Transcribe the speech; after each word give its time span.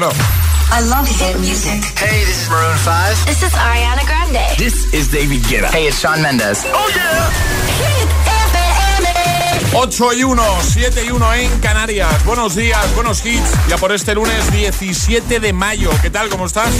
no? 0.00 0.10
I 0.70 0.80
love 0.88 1.06
hit 1.06 1.38
music. 1.38 1.84
Hey, 1.98 2.24
this 2.24 2.44
is 2.44 2.48
Maroon 2.48 2.76
5. 2.78 3.26
This 3.26 3.42
is 3.42 3.52
Ariana 3.52 4.06
Grande. 4.06 4.56
This 4.56 4.92
is 4.94 5.08
David 5.08 5.42
Guetta. 5.42 5.68
Hey, 5.70 5.86
it's 5.88 6.00
Sean 6.00 6.22
Mendes. 6.22 6.64
Oh 6.66 6.88
yeah. 6.96 7.28
Hit 7.76 8.08
FM. 9.68 9.76
8 9.76 10.14
y 10.14 10.24
1, 10.24 10.42
7 10.62 11.04
y 11.04 11.10
1 11.10 11.34
en 11.34 11.60
Canarias. 11.60 12.24
Buenos 12.24 12.54
días, 12.54 12.94
buenos 12.94 13.24
hits. 13.26 13.52
Ya 13.68 13.76
por 13.76 13.92
este 13.92 14.14
lunes 14.14 14.50
17 14.50 15.40
de 15.40 15.52
mayo. 15.52 15.90
¿Qué 16.00 16.08
tal? 16.08 16.30
¿Cómo 16.30 16.46
estás? 16.46 16.72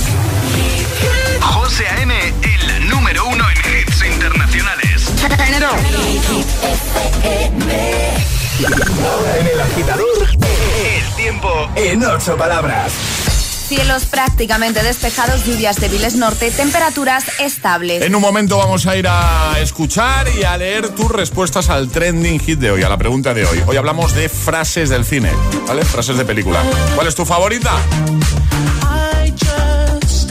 José 1.41 1.87
A.M., 1.89 2.15
el 2.43 2.89
número 2.89 3.27
uno 3.27 3.45
en 3.51 3.59
hits 3.59 4.05
internacionales. 4.05 5.13
Ahora 8.61 9.39
en 9.39 9.47
el 9.47 9.61
agitador, 9.61 10.29
el 10.29 11.15
tiempo 11.17 11.71
en 11.75 12.05
ocho 12.05 12.37
palabras. 12.37 12.93
Cielos 13.67 14.05
prácticamente 14.05 14.83
despejados, 14.83 15.47
lluvias 15.47 15.77
débiles 15.77 16.17
norte, 16.17 16.51
temperaturas 16.51 17.25
estables. 17.41 18.03
En 18.03 18.15
un 18.15 18.21
momento 18.21 18.59
vamos 18.59 18.87
a 18.87 18.97
ir 18.97 19.09
a 19.09 19.55
escuchar 19.61 20.27
y 20.39 20.45
a 20.45 20.59
leer 20.59 20.91
tus 20.91 21.11
respuestas 21.11 21.71
al 21.71 21.89
trending 21.89 22.39
hit 22.39 22.59
de 22.59 22.71
hoy, 22.71 22.83
a 22.83 22.91
la 22.91 22.99
pregunta 22.99 23.33
de 23.33 23.47
hoy. 23.47 23.63
Hoy 23.67 23.79
hablamos 23.79 24.15
de 24.15 24.29
frases 24.29 24.91
del 24.91 25.07
cine, 25.07 25.31
¿vale? 25.67 25.85
Frases 25.87 26.19
de 26.19 26.25
película. 26.27 26.63
¿Cuál 26.95 27.07
es 27.07 27.15
tu 27.15 27.25
favorita? 27.25 27.73
I 28.85 29.31
just 29.31 30.31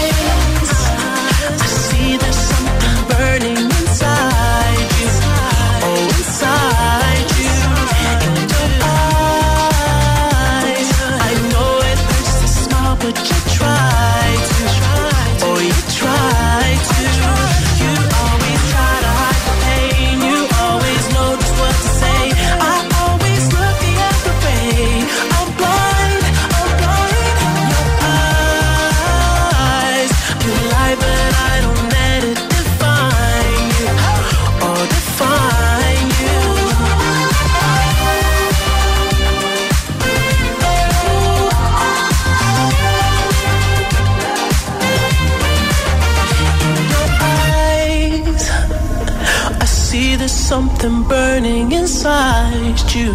inside 52.01 52.95
you. 52.95 53.13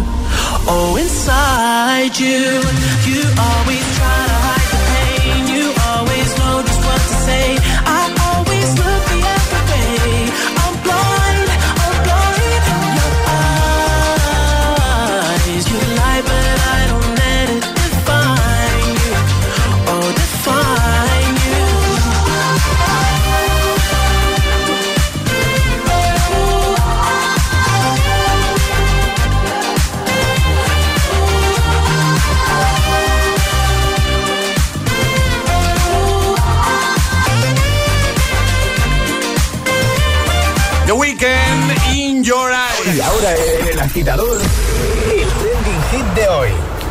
Oh, 0.65 0.95
inside 0.97 2.17
you. 2.17 2.86
Weekend 41.67 41.95
in 41.95 42.23
Your 42.23 42.51
Y 42.95 43.01
ahora 43.01 43.35
en 43.35 43.67
el 43.67 43.79
agitador, 43.79 44.41
el 44.41 45.27
trending 45.27 45.81
hit 45.91 46.05
de 46.15 46.27
hoy. 46.29 46.49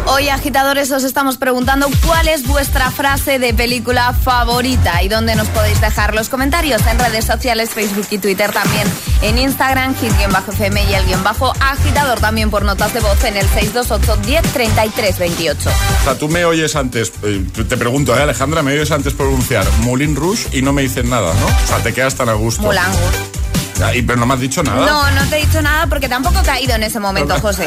Hoy, 0.09 0.29
agitadores, 0.29 0.93
os 0.93 1.03
estamos 1.03 1.37
preguntando 1.37 1.89
cuál 2.07 2.29
es 2.29 2.47
vuestra 2.47 2.93
frase 2.93 3.41
de 3.41 3.53
película 3.53 4.13
favorita 4.13 5.03
y 5.03 5.09
dónde 5.09 5.35
nos 5.35 5.49
podéis 5.49 5.81
dejar 5.81 6.15
los 6.15 6.29
comentarios 6.29 6.81
en 6.87 6.99
redes 6.99 7.25
sociales, 7.25 7.71
Facebook 7.71 8.07
y 8.11 8.19
Twitter 8.19 8.53
también, 8.53 8.87
en 9.23 9.39
Instagram, 9.39 9.97
hit-fm 9.97 10.85
y 10.85 10.95
el 10.95 11.07
guion 11.07 11.25
bajo 11.25 11.53
agitador 11.59 12.21
también 12.21 12.51
por 12.51 12.65
notas 12.65 12.95
de 12.95 13.01
voz 13.01 13.25
en 13.25 13.37
el 13.37 13.49
628 13.49 14.17
10 14.25 14.43
33 14.53 15.19
28. 15.19 15.71
O 15.71 16.05
sea, 16.05 16.17
tú 16.17 16.29
me 16.29 16.45
oyes 16.45 16.77
antes, 16.77 17.13
eh, 17.25 17.45
te 17.69 17.77
pregunto, 17.77 18.17
¿eh, 18.17 18.23
Alejandra, 18.23 18.63
me 18.63 18.73
oyes 18.73 18.93
antes 18.93 19.13
pronunciar 19.13 19.67
Moulin 19.81 20.15
Rouge 20.15 20.57
y 20.57 20.63
no 20.63 20.73
me 20.73 20.83
dices 20.83 21.05
nada, 21.05 21.35
¿no? 21.35 21.47
O 21.47 21.67
sea, 21.67 21.79
te 21.79 21.93
quedas 21.93 22.15
tan 22.15 22.29
a 22.29 22.35
gusto. 22.35 22.63
Moulin 22.63 22.85
Rouge. 22.85 23.46
Pero 23.79 24.17
no 24.17 24.27
me 24.27 24.35
has 24.35 24.41
dicho 24.41 24.63
nada. 24.63 24.87
No, 24.87 25.11
no 25.11 25.29
te 25.29 25.39
he 25.39 25.47
dicho 25.47 25.61
nada 25.61 25.87
porque 25.87 26.09
tampoco 26.09 26.41
he 26.41 26.43
caído 26.43 26.75
en 26.75 26.83
ese 26.83 27.01
momento, 27.01 27.39
José. 27.41 27.67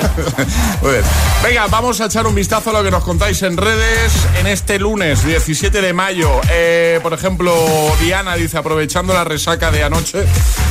Muy 0.81 0.91
bien. 0.91 1.03
Venga, 1.44 1.67
vamos 1.67 2.01
a 2.01 2.06
echar 2.06 2.25
un 2.27 2.35
vistazo 2.35 2.71
a 2.71 2.73
lo 2.73 2.83
que 2.83 2.91
nos 2.91 3.03
contáis 3.03 3.41
en 3.44 3.57
redes 3.57 4.11
en 4.39 4.47
este 4.47 4.79
lunes 4.79 5.25
17 5.25 5.81
de 5.81 5.94
mayo. 5.94 6.29
Eh, 6.51 7.00
por 7.01 7.13
ejemplo, 7.13 7.53
Diana 8.01 8.35
dice, 8.35 8.57
aprovechando 8.57 9.13
la 9.13 9.23
resaca 9.23 9.71
de 9.71 9.83
anoche 9.83 10.25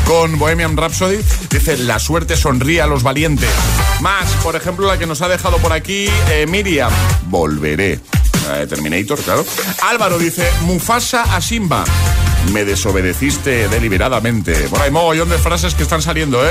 con 0.06 0.38
Bohemian 0.38 0.76
Rhapsody, 0.76 1.18
dice, 1.50 1.78
la 1.78 1.98
suerte 1.98 2.36
sonríe 2.36 2.82
a 2.82 2.86
los 2.86 3.02
valientes. 3.02 3.50
Más, 4.00 4.28
por 4.42 4.56
ejemplo, 4.56 4.86
la 4.86 4.98
que 4.98 5.06
nos 5.06 5.22
ha 5.22 5.28
dejado 5.28 5.58
por 5.58 5.72
aquí 5.72 6.08
eh, 6.30 6.46
Miriam, 6.48 6.92
volveré. 7.26 8.00
Terminator, 8.68 9.18
claro. 9.20 9.44
Álvaro 9.82 10.18
dice, 10.18 10.50
Mufasa 10.62 11.36
a 11.36 11.40
Simba. 11.42 11.84
Me 12.52 12.64
desobedeciste 12.64 13.68
deliberadamente. 13.68 14.54
Por 14.68 14.80
ahí 14.80 14.90
mogollón 14.90 15.28
de 15.28 15.38
frases 15.38 15.74
que 15.74 15.82
están 15.82 16.02
saliendo, 16.02 16.44
¿eh? 16.44 16.50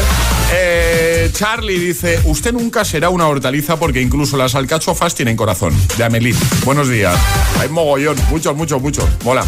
¿eh? 0.54 1.30
Charlie 1.34 1.80
dice, 1.80 2.22
usted 2.26 2.54
nunca 2.54 2.86
será 2.86 3.10
una 3.10 3.28
hortaliza 3.28 3.78
porque 3.78 4.02
incluso 4.02 4.38
las 4.38 4.56
alcachofas 4.56 5.16
tienen 5.16 5.36
corazón. 5.36 5.74
De 5.98 6.04
Amelie. 6.04 6.36
Buenos 6.66 6.90
días. 6.90 7.16
Hay 7.60 7.70
mogollón, 7.70 8.18
muchos, 8.30 8.56
muchos, 8.56 8.82
muchos. 8.82 9.06
Mola. 9.24 9.44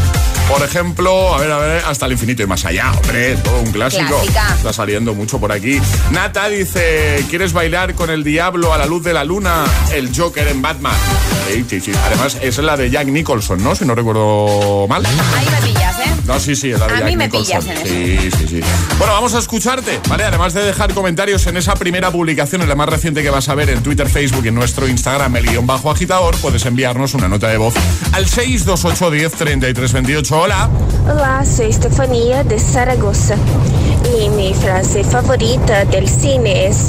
Por 0.50 0.64
ejemplo, 0.64 1.34
a 1.36 1.38
ver, 1.40 1.52
a 1.52 1.58
ver, 1.60 1.84
hasta 1.86 2.08
el 2.08 2.14
infinito 2.14 2.42
y 2.42 2.48
más 2.48 2.66
allá, 2.66 2.92
hombre, 2.92 3.36
todo 3.38 3.60
un 3.60 3.72
clásico. 3.72 4.08
Clásica. 4.20 4.56
Está 4.56 4.74
saliendo 4.74 5.14
mucho 5.14 5.40
por 5.40 5.52
aquí. 5.52 5.80
Nata 6.12 6.50
dice, 6.50 7.24
¿quieres 7.30 7.54
bailar 7.54 7.94
con 7.94 8.10
el 8.10 8.24
diablo 8.24 8.74
a 8.74 8.78
la 8.80 8.86
luz 8.88 9.04
de 9.04 9.14
la 9.14 9.24
luna? 9.24 9.64
El 9.94 10.10
Joker 10.16 10.48
en 10.48 10.62
Batman. 10.62 10.96
Sí, 11.48 11.64
sí, 11.70 11.80
sí. 11.80 11.92
Además, 12.06 12.38
es 12.42 12.58
la 12.58 12.76
de 12.78 12.90
Jack 12.90 13.08
Nicholson, 13.08 13.64
¿no? 13.64 13.76
Si 13.76 13.86
no 13.86 13.94
recuerdo 13.94 14.88
mal. 14.88 15.06
Ahí 15.06 15.48
me 15.52 15.68
pillas, 15.68 16.00
¿eh? 16.00 16.04
No, 16.26 16.40
sí, 16.40 16.56
sí, 16.56 16.72
es 16.72 16.80
la 16.80 16.88
de 16.88 16.94
A 16.94 16.98
Jack 16.98 17.06
mí 17.10 17.16
me 17.16 17.26
Nicholson. 17.28 17.62
pillas 17.62 17.80
en 17.86 17.88
sí, 17.88 18.32
sí, 18.38 18.48
sí. 18.48 18.60
Bueno, 18.98 19.14
vamos 19.14 19.36
a 19.36 19.40
escucharte, 19.40 20.00
¿vale? 20.10 20.24
Además 20.24 20.54
de 20.54 20.64
dejar 20.64 20.94
comentarios 20.96 21.46
en 21.48 21.58
esa 21.58 21.76
primera 21.76 22.12
publicación, 22.12 22.62
en 22.64 22.70
la 22.70 22.76
más 22.76 22.90
reciente 22.90 23.22
que 23.22 23.30
vas 23.30 23.50
a 23.50 23.56
ver 23.56 23.70
en 23.70 23.84
Twitter, 23.84 24.10
Facebook 24.10 24.46
y 24.46 24.48
en 24.50 24.56
nuestro 24.56 24.88
Instagram, 24.88 25.36
el 25.38 25.46
guion 25.48 25.68
bajo 25.68 25.92
agitador, 25.92 26.36
puedes 26.38 26.66
enviarnos 26.66 27.14
una 27.14 27.28
nota 27.28 27.48
de 27.50 27.58
voz 27.58 27.76
al 28.14 28.28
628 28.28 29.12
10 29.12 29.32
33 29.34 29.94
28. 29.94 30.39
Hola. 30.42 30.70
Olá, 31.04 31.44
soy 31.44 31.66
Estefanía 31.66 32.46
de 32.46 32.58
Zaragoza 32.60 33.36
y 34.18 34.30
mi 34.30 34.54
frase 34.54 35.04
favorita 35.04 35.84
del 35.84 36.08
cine 36.08 36.66
es, 36.68 36.88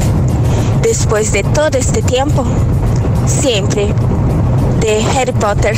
después 0.82 1.32
de 1.32 1.42
todo 1.42 1.76
este 1.76 2.00
tiempo, 2.00 2.44
siempre, 3.26 3.92
de 4.78 5.04
Harry 5.16 5.32
Potter. 5.32 5.76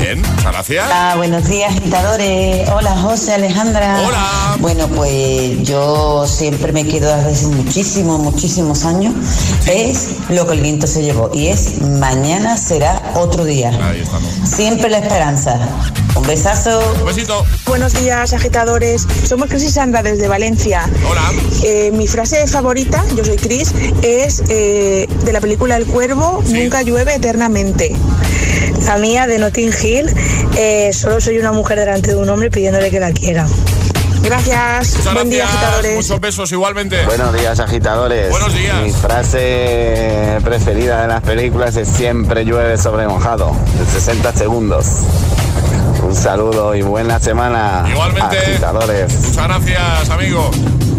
Bien, 0.00 0.20
muchas 0.22 0.52
gracias. 0.52 0.86
Hola, 0.86 1.14
buenos 1.16 1.44
días, 1.46 1.76
agitadores. 1.76 2.68
Hola, 2.70 2.96
José, 3.02 3.34
Alejandra. 3.34 4.02
Hola. 4.06 4.56
Bueno, 4.60 4.88
pues 4.88 5.62
yo 5.62 6.26
siempre 6.26 6.72
me 6.72 6.86
quedo 6.86 7.14
desde 7.24 7.48
muchísimos, 7.48 8.18
muchísimos 8.20 8.84
años. 8.84 9.14
Es 9.66 10.08
lo 10.30 10.46
que 10.46 10.54
el 10.54 10.60
viento 10.62 10.86
se 10.86 11.02
llevó. 11.02 11.30
Y 11.34 11.48
es 11.48 11.82
mañana 11.82 12.56
será 12.56 13.12
otro 13.14 13.44
día. 13.44 13.70
Ahí 13.82 14.00
estamos. 14.00 14.30
Siempre 14.44 14.88
la 14.88 14.98
esperanza. 14.98 15.58
Un 16.16 16.26
besazo. 16.26 16.80
Un 17.00 17.06
besito. 17.06 17.44
Buenos 17.66 17.92
días, 17.92 18.32
agitadores. 18.32 19.06
Somos 19.28 19.48
Cris 19.48 19.64
y 19.64 19.70
Sandra 19.70 20.02
desde 20.02 20.28
Valencia. 20.28 20.88
Hola. 21.08 21.30
Eh, 21.62 21.90
mi 21.92 22.06
frase 22.06 22.46
favorita, 22.46 23.04
yo 23.16 23.24
soy 23.24 23.36
Cris, 23.36 23.72
es 24.02 24.42
eh, 24.48 25.06
de 25.24 25.32
la 25.32 25.40
película 25.40 25.76
El 25.76 25.86
Cuervo, 25.86 26.42
Sí. 26.46 26.54
Nunca 26.54 26.82
llueve 26.82 27.14
eternamente. 27.14 27.94
La 28.86 28.96
mía 28.98 29.26
de 29.26 29.38
Notting 29.38 29.72
Hill, 29.82 30.12
eh, 30.56 30.90
solo 30.92 31.20
soy 31.20 31.38
una 31.38 31.52
mujer 31.52 31.78
delante 31.78 32.10
de 32.10 32.16
un 32.16 32.28
hombre 32.28 32.50
pidiéndole 32.50 32.90
que 32.90 33.00
la 33.00 33.12
quiera. 33.12 33.46
Gracias. 34.22 34.96
Muchas 34.96 35.14
Buen 35.14 35.30
día, 35.30 35.44
agitadores. 35.44 35.96
Muchos 35.96 36.20
besos 36.20 36.52
igualmente. 36.52 37.04
Buenos 37.06 37.32
días, 37.32 37.58
agitadores. 37.60 38.30
Buenos 38.30 38.54
días. 38.54 38.82
Mi 38.82 38.92
frase 38.92 40.38
preferida 40.44 41.02
de 41.02 41.08
las 41.08 41.22
películas 41.22 41.76
es 41.76 41.88
siempre 41.88 42.44
llueve 42.44 42.76
sobre 42.76 43.06
mojado, 43.06 43.56
de 43.78 43.86
60 43.86 44.32
segundos. 44.34 44.86
Un 46.02 46.14
saludo 46.14 46.74
y 46.74 46.82
buena 46.82 47.18
semana. 47.18 47.86
Igualmente. 47.90 48.38
Agitadores. 48.38 49.12
Muchas 49.14 49.48
gracias, 49.48 50.10
amigo. 50.10 50.50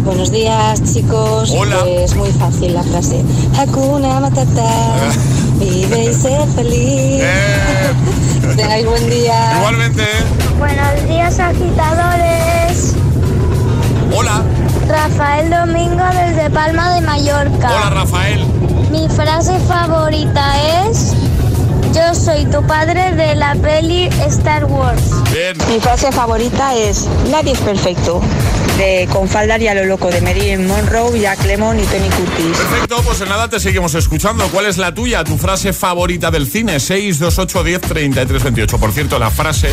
Buenos 0.04 0.32
días, 0.32 0.82
chicos. 0.92 1.50
Hola. 1.56 1.84
Es 1.86 2.14
muy 2.14 2.30
fácil 2.32 2.74
la 2.74 2.82
frase. 2.82 3.22
Hakuna 3.56 4.20
Matata. 4.20 4.64
Vive 5.64 6.04
y 6.04 6.12
sé 6.14 6.38
feliz. 6.54 7.20
Eh, 7.22 7.92
Tengáis 8.56 8.84
buen 8.86 9.08
día. 9.10 9.54
igualmente. 9.58 10.04
Buenos 10.58 11.08
días, 11.08 11.38
agitadores. 11.38 12.94
Hola. 14.14 14.42
Rafael 14.88 15.48
Domingo 15.50 16.02
desde 16.12 16.50
Palma 16.50 16.94
de 16.94 17.00
Mallorca. 17.02 17.70
Hola, 17.70 17.90
Rafael. 17.90 18.44
Mi 18.90 19.08
frase 19.08 19.58
favorita 19.60 20.52
es 20.84 21.14
Yo 21.94 22.14
soy 22.14 22.44
tu 22.46 22.62
padre 22.66 23.12
de 23.14 23.34
la 23.36 23.54
peli 23.54 24.08
Star 24.26 24.64
Wars. 24.66 25.02
Bien. 25.32 25.56
Mi 25.68 25.80
frase 25.80 26.10
favorita 26.12 26.74
es 26.74 27.06
Nadie 27.30 27.52
es 27.52 27.60
perfecto, 27.60 28.20
de 28.76 29.08
Con 29.12 29.28
falda 29.28 29.58
y 29.58 29.68
a 29.68 29.74
lo 29.74 29.84
loco, 29.84 30.10
de 30.10 30.20
Marilyn 30.20 30.66
Monroe, 30.66 31.18
Jack 31.18 31.44
Lemmon 31.44 31.78
y 31.78 31.84
Tony 31.84 32.08
Curtis. 32.08 32.56
Perfecto, 32.56 33.02
pues 33.04 33.20
en 33.20 33.28
nada 33.28 33.48
te 33.48 33.60
seguimos 33.60 33.94
escuchando. 33.94 34.46
¿Cuál 34.48 34.66
es 34.66 34.78
la 34.78 34.94
tuya? 34.94 35.24
Tu 35.24 35.36
frase 35.38 35.72
favorita 35.72 36.30
del 36.30 36.46
cine. 36.46 36.80
628 36.80 37.64
10 37.64 37.80
33 37.80 38.42
28. 38.42 38.78
Por 38.78 38.92
cierto, 38.92 39.18
la 39.18 39.30
frase, 39.30 39.72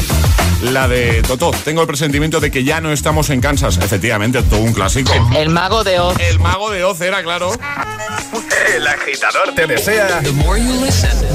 la 0.64 0.88
de 0.88 1.22
Totó. 1.24 1.52
Tengo 1.64 1.82
el 1.82 1.88
presentimiento 1.88 2.40
de 2.40 2.52
que 2.52 2.64
ya 2.64 2.82
no 2.82 2.92
estamos 2.92 3.30
en 3.30 3.42
Kansas. 3.42 3.78
Efectivamente, 3.78 4.42
todo 4.44 4.60
un 4.60 4.74
clásico. 4.74 5.14
El 5.36 5.50
mago 5.50 5.84
de 5.84 6.00
Oz. 6.00 6.18
El 6.20 6.40
mago 6.40 6.72
de 6.72 6.84
Oz 6.84 7.00
era, 7.02 7.24
claro. 7.24 7.52
El 8.76 8.88
agitador 8.88 9.56
te 9.56 9.66
desea 9.66 10.22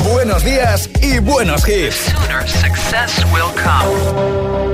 buenos 0.05 0.45
días 0.45 0.89
y 1.01 1.19
buenos 1.19 1.67
hits. 1.67 2.13
Sooner 2.13 2.49
success 2.49 3.25
will 3.33 3.53
come. 3.55 4.74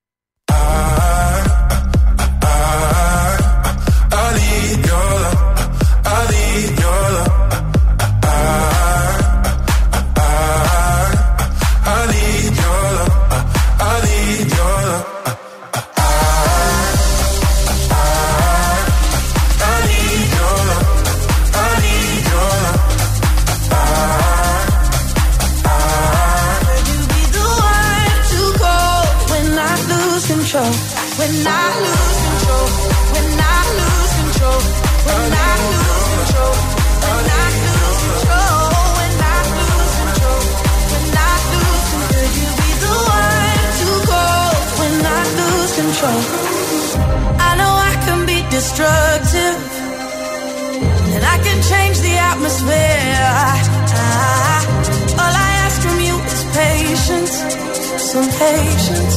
Some 58.11 58.27
patience. 58.27 59.15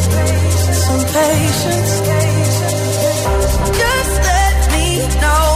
Some 0.87 1.05
patience. 1.17 1.93
Just 3.81 4.15
let 4.31 4.59
me 4.75 4.87
know. 5.23 5.47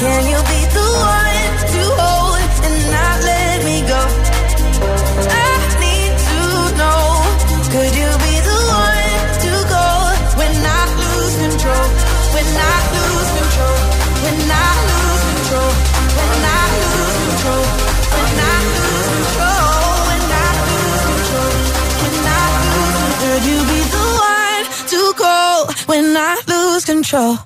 Can 0.00 0.22
you 0.32 0.40
be 0.50 0.55
I 26.18 26.40
lose 26.48 26.84
control? 26.84 27.45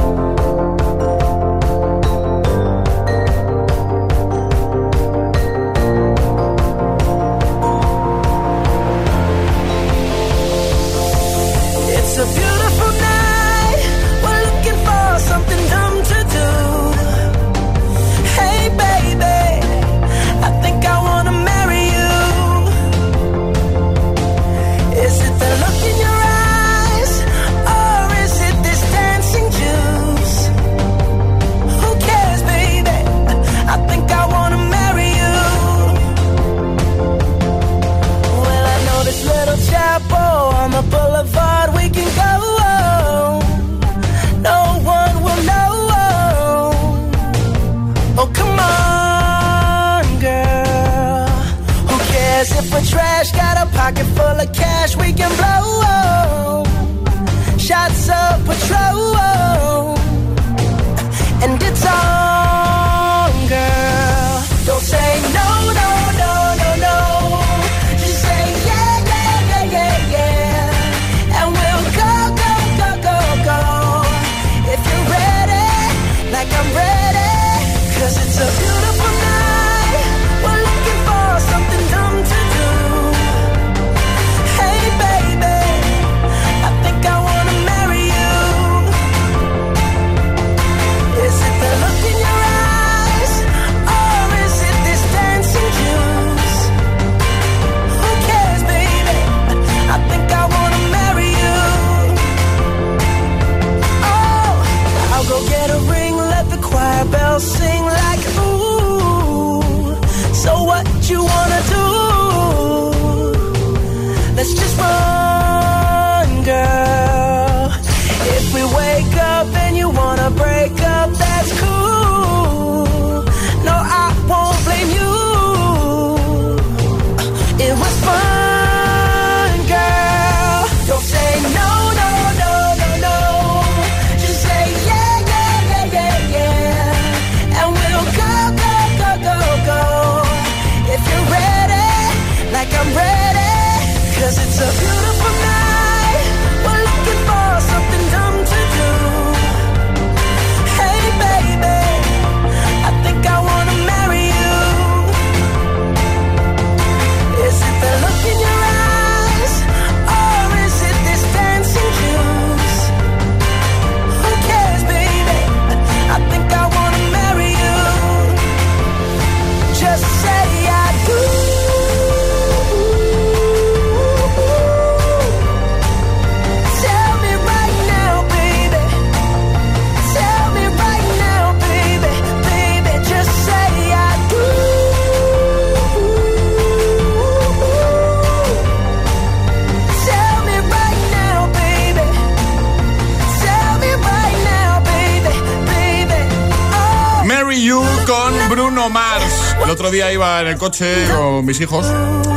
Coche 200.61 201.07
con 201.11 201.43
mis 201.43 201.59
hijos 201.59 201.87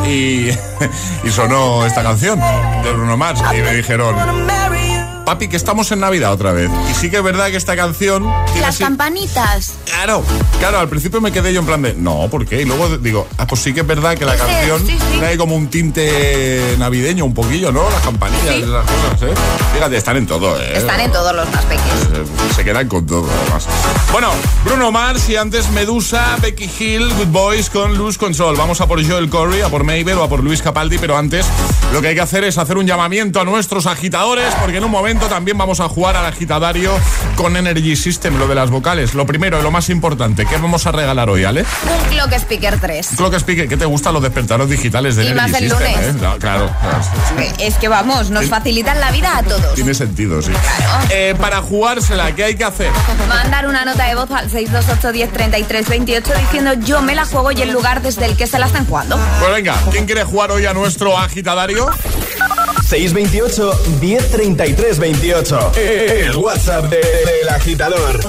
y, 0.08 0.48
y 1.24 1.30
sonó 1.30 1.84
esta 1.84 2.02
canción 2.02 2.40
de 2.40 2.90
Bruno 2.90 3.18
Mars 3.18 3.42
y 3.52 3.60
me 3.60 3.74
dijeron, 3.74 4.16
papi, 5.26 5.48
que 5.48 5.58
estamos 5.58 5.92
en 5.92 6.00
Navidad 6.00 6.32
otra 6.32 6.52
vez. 6.52 6.70
Y 6.90 6.94
sí 6.94 7.10
que 7.10 7.18
es 7.18 7.22
verdad 7.22 7.48
que 7.50 7.58
esta 7.58 7.76
canción... 7.76 8.26
Las 8.62 8.78
campanitas. 8.78 9.74
Claro, 9.84 10.24
claro, 10.58 10.78
al 10.78 10.88
principio 10.88 11.20
me 11.20 11.32
quedé 11.32 11.52
yo 11.52 11.60
en 11.60 11.66
plan 11.66 11.82
de, 11.82 11.92
no, 11.92 12.28
¿por 12.30 12.46
qué? 12.46 12.62
Y 12.62 12.64
luego 12.64 12.96
digo, 12.96 13.28
ah, 13.36 13.46
pues 13.46 13.60
sí 13.60 13.74
que 13.74 13.80
es 13.80 13.86
verdad 13.86 14.16
que 14.16 14.24
la 14.24 14.36
canción 14.36 14.86
sí, 14.86 14.96
sí. 14.98 15.18
trae 15.18 15.36
como 15.36 15.54
un 15.54 15.68
tinte 15.68 16.76
navideño 16.78 17.26
un 17.26 17.34
poquillo, 17.34 17.72
¿no? 17.72 17.90
Las 17.90 18.00
campanillas 18.00 18.54
Sí. 18.54 18.62
esas 18.62 18.86
cosas, 18.86 19.22
¿eh? 19.22 19.34
Fíjate, 19.74 19.96
están 19.96 20.16
en 20.16 20.26
todo, 20.26 20.58
¿eh? 20.60 20.76
Están 20.78 21.00
en 21.00 21.10
todos 21.12 21.34
los 21.34 21.50
más 21.50 21.64
pequeños. 21.64 22.08
Eh, 22.14 22.24
Se 22.54 22.64
quedan 22.64 22.88
con 22.88 23.04
todo, 23.06 23.28
además. 23.42 23.66
Bueno, 24.12 24.30
Bruno 24.64 24.92
Mars 24.92 25.28
y 25.28 25.36
antes 25.36 25.68
Medusa, 25.70 26.36
Becky 26.40 26.70
Hill, 26.78 27.12
Good 27.14 27.26
Boys 27.26 27.70
con 27.70 27.98
Lose 27.98 28.16
Control. 28.18 28.56
Vamos 28.56 28.80
a 28.80 28.86
por 28.86 29.04
Joel 29.04 29.28
Corey, 29.28 29.62
a 29.62 29.68
por 29.68 29.82
Mabel 29.82 30.12
o 30.18 30.22
a 30.22 30.28
por 30.28 30.44
Luis 30.44 30.62
Capaldi, 30.62 30.98
pero 30.98 31.16
antes 31.18 31.44
lo 31.92 32.00
que 32.00 32.08
hay 32.08 32.14
que 32.14 32.20
hacer 32.20 32.44
es 32.44 32.56
hacer 32.56 32.76
un 32.78 32.86
llamamiento 32.86 33.40
a 33.40 33.44
nuestros 33.44 33.86
agitadores, 33.86 34.54
porque 34.60 34.76
en 34.78 34.84
un 34.84 34.90
momento 34.92 35.26
también 35.26 35.58
vamos 35.58 35.80
a 35.80 35.88
jugar 35.88 36.16
al 36.16 36.26
agitadario 36.26 36.92
con 37.36 37.56
Energy 37.56 37.96
System, 37.96 38.38
lo 38.38 38.46
de 38.46 38.54
las 38.54 38.70
vocales. 38.70 39.14
Lo 39.14 39.26
primero 39.26 39.58
y 39.58 39.62
lo 39.62 39.72
más 39.72 39.90
importante, 39.90 40.46
¿qué 40.46 40.56
vamos 40.56 40.86
a 40.86 40.92
regalar 40.92 41.28
hoy, 41.28 41.42
Ale? 41.44 41.62
Un 41.62 42.08
Clock 42.10 42.32
Speaker 42.34 42.78
3. 42.80 43.08
Clock 43.16 43.34
Speaker, 43.34 43.68
¿qué 43.68 43.76
te 43.76 43.86
gustan 43.86 44.14
los 44.14 44.22
despertadores 44.22 44.70
digitales 44.70 45.16
de 45.16 45.24
Y 45.24 45.28
Energy 45.28 45.50
más 45.52 45.60
el 45.60 45.68
System? 45.70 45.92
lunes. 45.92 46.06
eh? 46.06 46.18
No, 46.22 46.38
claro, 46.38 46.70
claro. 46.80 46.98
Es 47.58 47.74
que 47.74 47.88
vamos, 47.88 48.30
nos 48.30 48.46
facilitan 48.46 49.00
la 49.00 49.10
vida 49.10 49.36
a 49.38 49.42
todos. 49.42 49.63
Tiene 49.74 49.94
sentido, 49.94 50.40
sí. 50.42 50.52
Eh, 51.10 51.34
para 51.40 51.60
jugársela, 51.60 52.34
¿qué 52.34 52.44
hay 52.44 52.54
que 52.54 52.64
hacer? 52.64 52.90
Mandar 53.28 53.66
una 53.66 53.84
nota 53.84 54.04
de 54.06 54.14
voz 54.14 54.30
al 54.30 54.48
628 54.50 55.12
10 55.12 55.32
33 55.32 55.88
28 55.88 56.32
diciendo 56.40 56.72
yo 56.84 57.02
me 57.02 57.14
la 57.14 57.24
juego 57.26 57.50
y 57.52 57.60
el 57.62 57.70
lugar 57.72 58.02
desde 58.02 58.26
el 58.26 58.36
que 58.36 58.46
se 58.46 58.58
la 58.58 58.66
están 58.66 58.86
jugando. 58.86 59.18
Pues 59.40 59.52
venga, 59.52 59.74
¿quién 59.90 60.06
quiere 60.06 60.24
jugar 60.24 60.50
hoy 60.52 60.66
a 60.66 60.72
nuestro 60.74 61.18
agitadario? 61.18 61.90
628 62.88 63.72
1033 64.00 64.98
28. 64.98 65.72
El 65.76 66.36
WhatsApp 66.36 66.84
de- 66.84 66.96
del 66.98 67.48
agitador. 67.48 68.20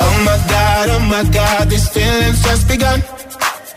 Oh 0.00 0.18
my 0.24 0.36
god, 0.48 0.88
oh 0.90 1.00
my 1.00 1.22
god, 1.30 1.68
these 1.70 1.88
feelings 1.88 2.42
just 2.42 2.68
begun. 2.68 3.02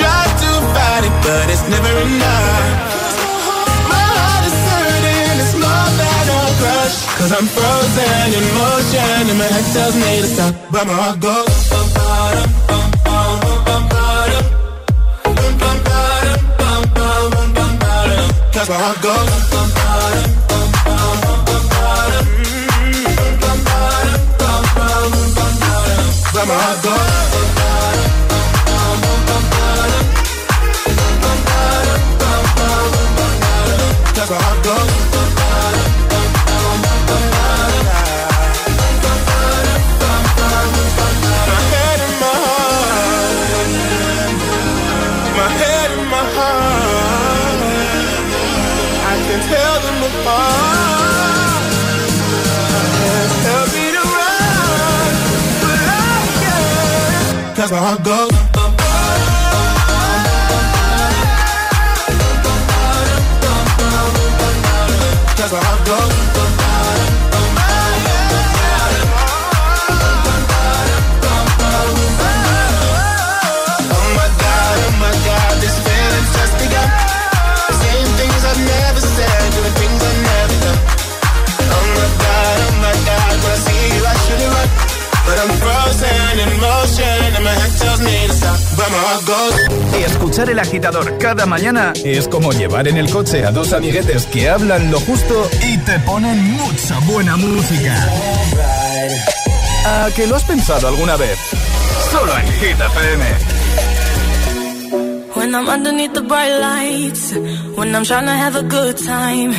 Try 0.00 0.22
to 0.42 0.50
fight 0.74 1.04
it, 1.08 1.14
but 1.26 1.46
it's 1.50 1.66
never 1.68 1.92
enough. 2.06 2.66
My 3.90 4.06
heart 4.18 4.44
is 4.50 4.58
hurting, 4.70 5.36
it's 5.42 5.54
more 5.64 5.88
than 6.00 6.24
a 6.38 6.42
crush. 6.60 6.96
Cause 7.18 7.32
I'm 7.38 7.48
frozen 7.56 8.28
in 8.38 8.46
motion 8.58 9.22
and 9.30 9.38
my 9.38 9.48
head 9.54 9.66
tells 9.74 9.96
me 9.96 10.10
to 10.22 10.28
stop. 10.34 10.54
But 10.70 10.86
my 10.86 10.94
heart 10.94 11.20
goes. 11.20 11.64
bum, 23.34 23.60
ba-dum, 23.64 24.20
bum, 24.38 24.62
bum, 24.74 24.84
bum, 24.84 25.52
bum, 26.32 26.48
ba-dum. 26.48 27.03
Can't. 57.64 57.70
Cause 57.70 57.72
my 57.72 57.78
heart 57.78 58.33
Escuchar 90.34 90.50
el 90.50 90.58
agitador 90.58 91.16
cada 91.18 91.46
mañana 91.46 91.92
es 92.04 92.26
como 92.26 92.50
llevar 92.50 92.88
en 92.88 92.96
el 92.96 93.08
coche 93.08 93.44
a 93.46 93.52
dos 93.52 93.72
amiguetes 93.72 94.26
que 94.26 94.50
hablan 94.50 94.90
lo 94.90 94.98
justo 94.98 95.48
y 95.62 95.78
te 95.78 95.96
ponen 96.00 96.54
mucha 96.54 96.98
buena 97.06 97.36
música. 97.36 97.94
¿A 99.86 100.08
que 100.16 100.26
lo 100.26 100.34
has 100.34 100.42
pensado 100.42 100.88
alguna 100.88 101.16
vez? 101.16 101.38
Solo 102.10 102.36
en 102.36 102.46
Hit 102.54 102.80
FM. 102.80 103.24
When 105.36 105.54
I'm 105.54 105.68
underneath 105.68 106.14
the 106.14 106.22
bright 106.22 106.58
lights, 106.58 107.32
when 107.76 107.94
I'm 107.94 108.02
trying 108.02 108.26
to 108.26 108.32
have 108.32 108.56
a 108.56 108.64
good 108.64 108.96
time. 108.96 109.54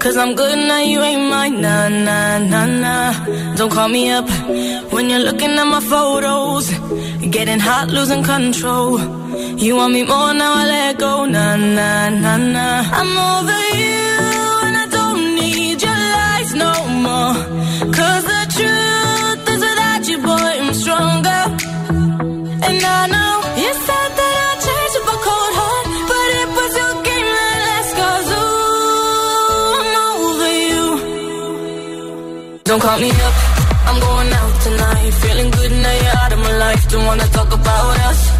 Cause 0.00 0.18
I'm 0.18 0.34
good 0.34 0.58
now, 0.68 0.80
you 0.80 1.00
ain't 1.00 1.30
mine, 1.30 1.62
nah, 1.62 1.88
nah, 1.88 2.38
nah, 2.40 2.66
nah. 2.66 3.54
Don't 3.56 3.72
call 3.72 3.88
me 3.88 4.10
up 4.10 4.28
when 4.92 5.08
you're 5.08 5.24
looking 5.24 5.58
at 5.58 5.64
my 5.64 5.80
photos. 5.80 6.70
Getting 7.30 7.58
hot, 7.58 7.88
losing 7.88 8.22
control. 8.22 9.19
You 9.60 9.76
want 9.76 9.92
me 9.92 10.02
more 10.04 10.32
now, 10.32 10.54
I 10.54 10.64
let 10.64 10.98
go, 10.98 11.26
nah, 11.26 11.54
nah, 11.54 12.08
nah, 12.08 12.36
nah. 12.38 12.82
I'm 12.98 13.12
over 13.32 13.62
you, 13.82 14.08
and 14.64 14.76
I 14.84 14.86
don't 14.96 15.34
need 15.34 15.82
your 15.82 16.00
lies 16.16 16.54
no 16.54 16.72
more. 17.06 17.34
Cause 17.98 18.24
the 18.32 18.42
truth 18.56 19.48
is 19.52 19.60
without 19.68 20.02
you, 20.08 20.18
boy, 20.28 20.50
I'm 20.62 20.72
stronger. 20.72 21.42
And 22.68 22.78
I 22.96 23.00
know 23.14 23.32
you 23.62 23.70
said 23.86 24.10
that 24.18 24.34
I'd 24.48 24.58
change 24.66 24.94
up 24.98 25.06
a 25.12 25.16
cold 25.28 25.52
heart, 25.60 25.86
but 26.10 26.28
it 26.40 26.48
was 26.56 26.72
your 26.80 26.94
game 27.08 27.28
that 27.38 27.58
last. 27.68 27.92
Cause 28.00 28.28
I'm 29.76 29.92
over 30.08 30.52
you. 30.72 30.86
Don't 32.64 32.80
call 32.80 32.98
me 32.98 33.10
up, 33.10 33.34
I'm 33.88 33.98
going 34.08 34.30
out 34.40 34.54
tonight. 34.64 35.10
Feeling 35.22 35.50
good 35.50 35.72
now 35.84 35.94
you're 36.02 36.16
out 36.16 36.32
of 36.32 36.38
my 36.48 36.54
life. 36.64 36.82
Don't 36.88 37.04
wanna 37.04 37.28
talk 37.28 37.52
about 37.52 37.98
us. 38.08 38.39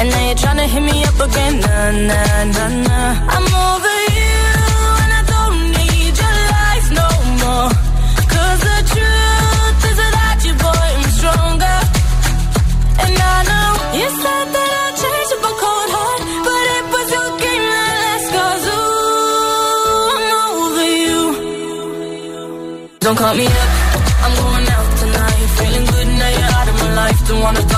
And 0.00 0.08
now 0.10 0.22
you're 0.26 0.36
tryna 0.36 0.66
hit 0.72 0.82
me 0.82 0.96
up 1.04 1.18
again. 1.26 1.54
Nah, 1.60 1.90
nah, 2.10 2.44
nah, 2.54 2.70
nah. 2.86 3.34
I'm 3.34 3.46
over 3.66 3.96
you, 4.18 4.38
and 5.02 5.10
I 5.20 5.22
don't 5.34 5.58
need 5.76 6.14
your 6.22 6.36
lies 6.54 6.86
no 7.00 7.08
more. 7.42 7.70
Cause 8.32 8.60
the 8.68 8.78
truth 8.94 9.80
is 9.90 9.98
without 10.04 10.38
you, 10.46 10.54
boy, 10.64 10.88
I'm 10.98 11.06
stronger. 11.18 11.78
And 13.04 13.14
I 13.34 13.38
know 13.50 13.70
you 13.98 14.06
said 14.22 14.46
that 14.54 14.70
I'd 14.82 14.94
change 15.02 15.30
up 15.34 15.42
a 15.50 15.52
cold 15.62 15.90
heart, 15.96 16.22
but 16.46 16.64
it 16.76 16.84
was 16.94 17.08
your 17.16 17.30
game 17.42 17.64
that 17.74 17.94
last. 18.04 18.28
Cause 18.36 18.64
ooh, 18.78 20.14
I'm 20.14 20.30
over 20.46 20.88
you. 21.06 21.20
Don't 23.04 23.18
call 23.18 23.34
me 23.34 23.46
up, 23.62 23.70
I'm 24.24 24.34
going 24.42 24.66
out 24.76 24.88
tonight. 25.02 25.42
Feeling 25.58 25.86
good 25.90 26.08
now 26.22 26.30
you're 26.38 26.52
out 26.58 26.68
of 26.70 26.76
my 26.82 26.90
life. 27.02 27.18
Don't 27.26 27.42
wanna 27.42 27.62
talk 27.66 27.77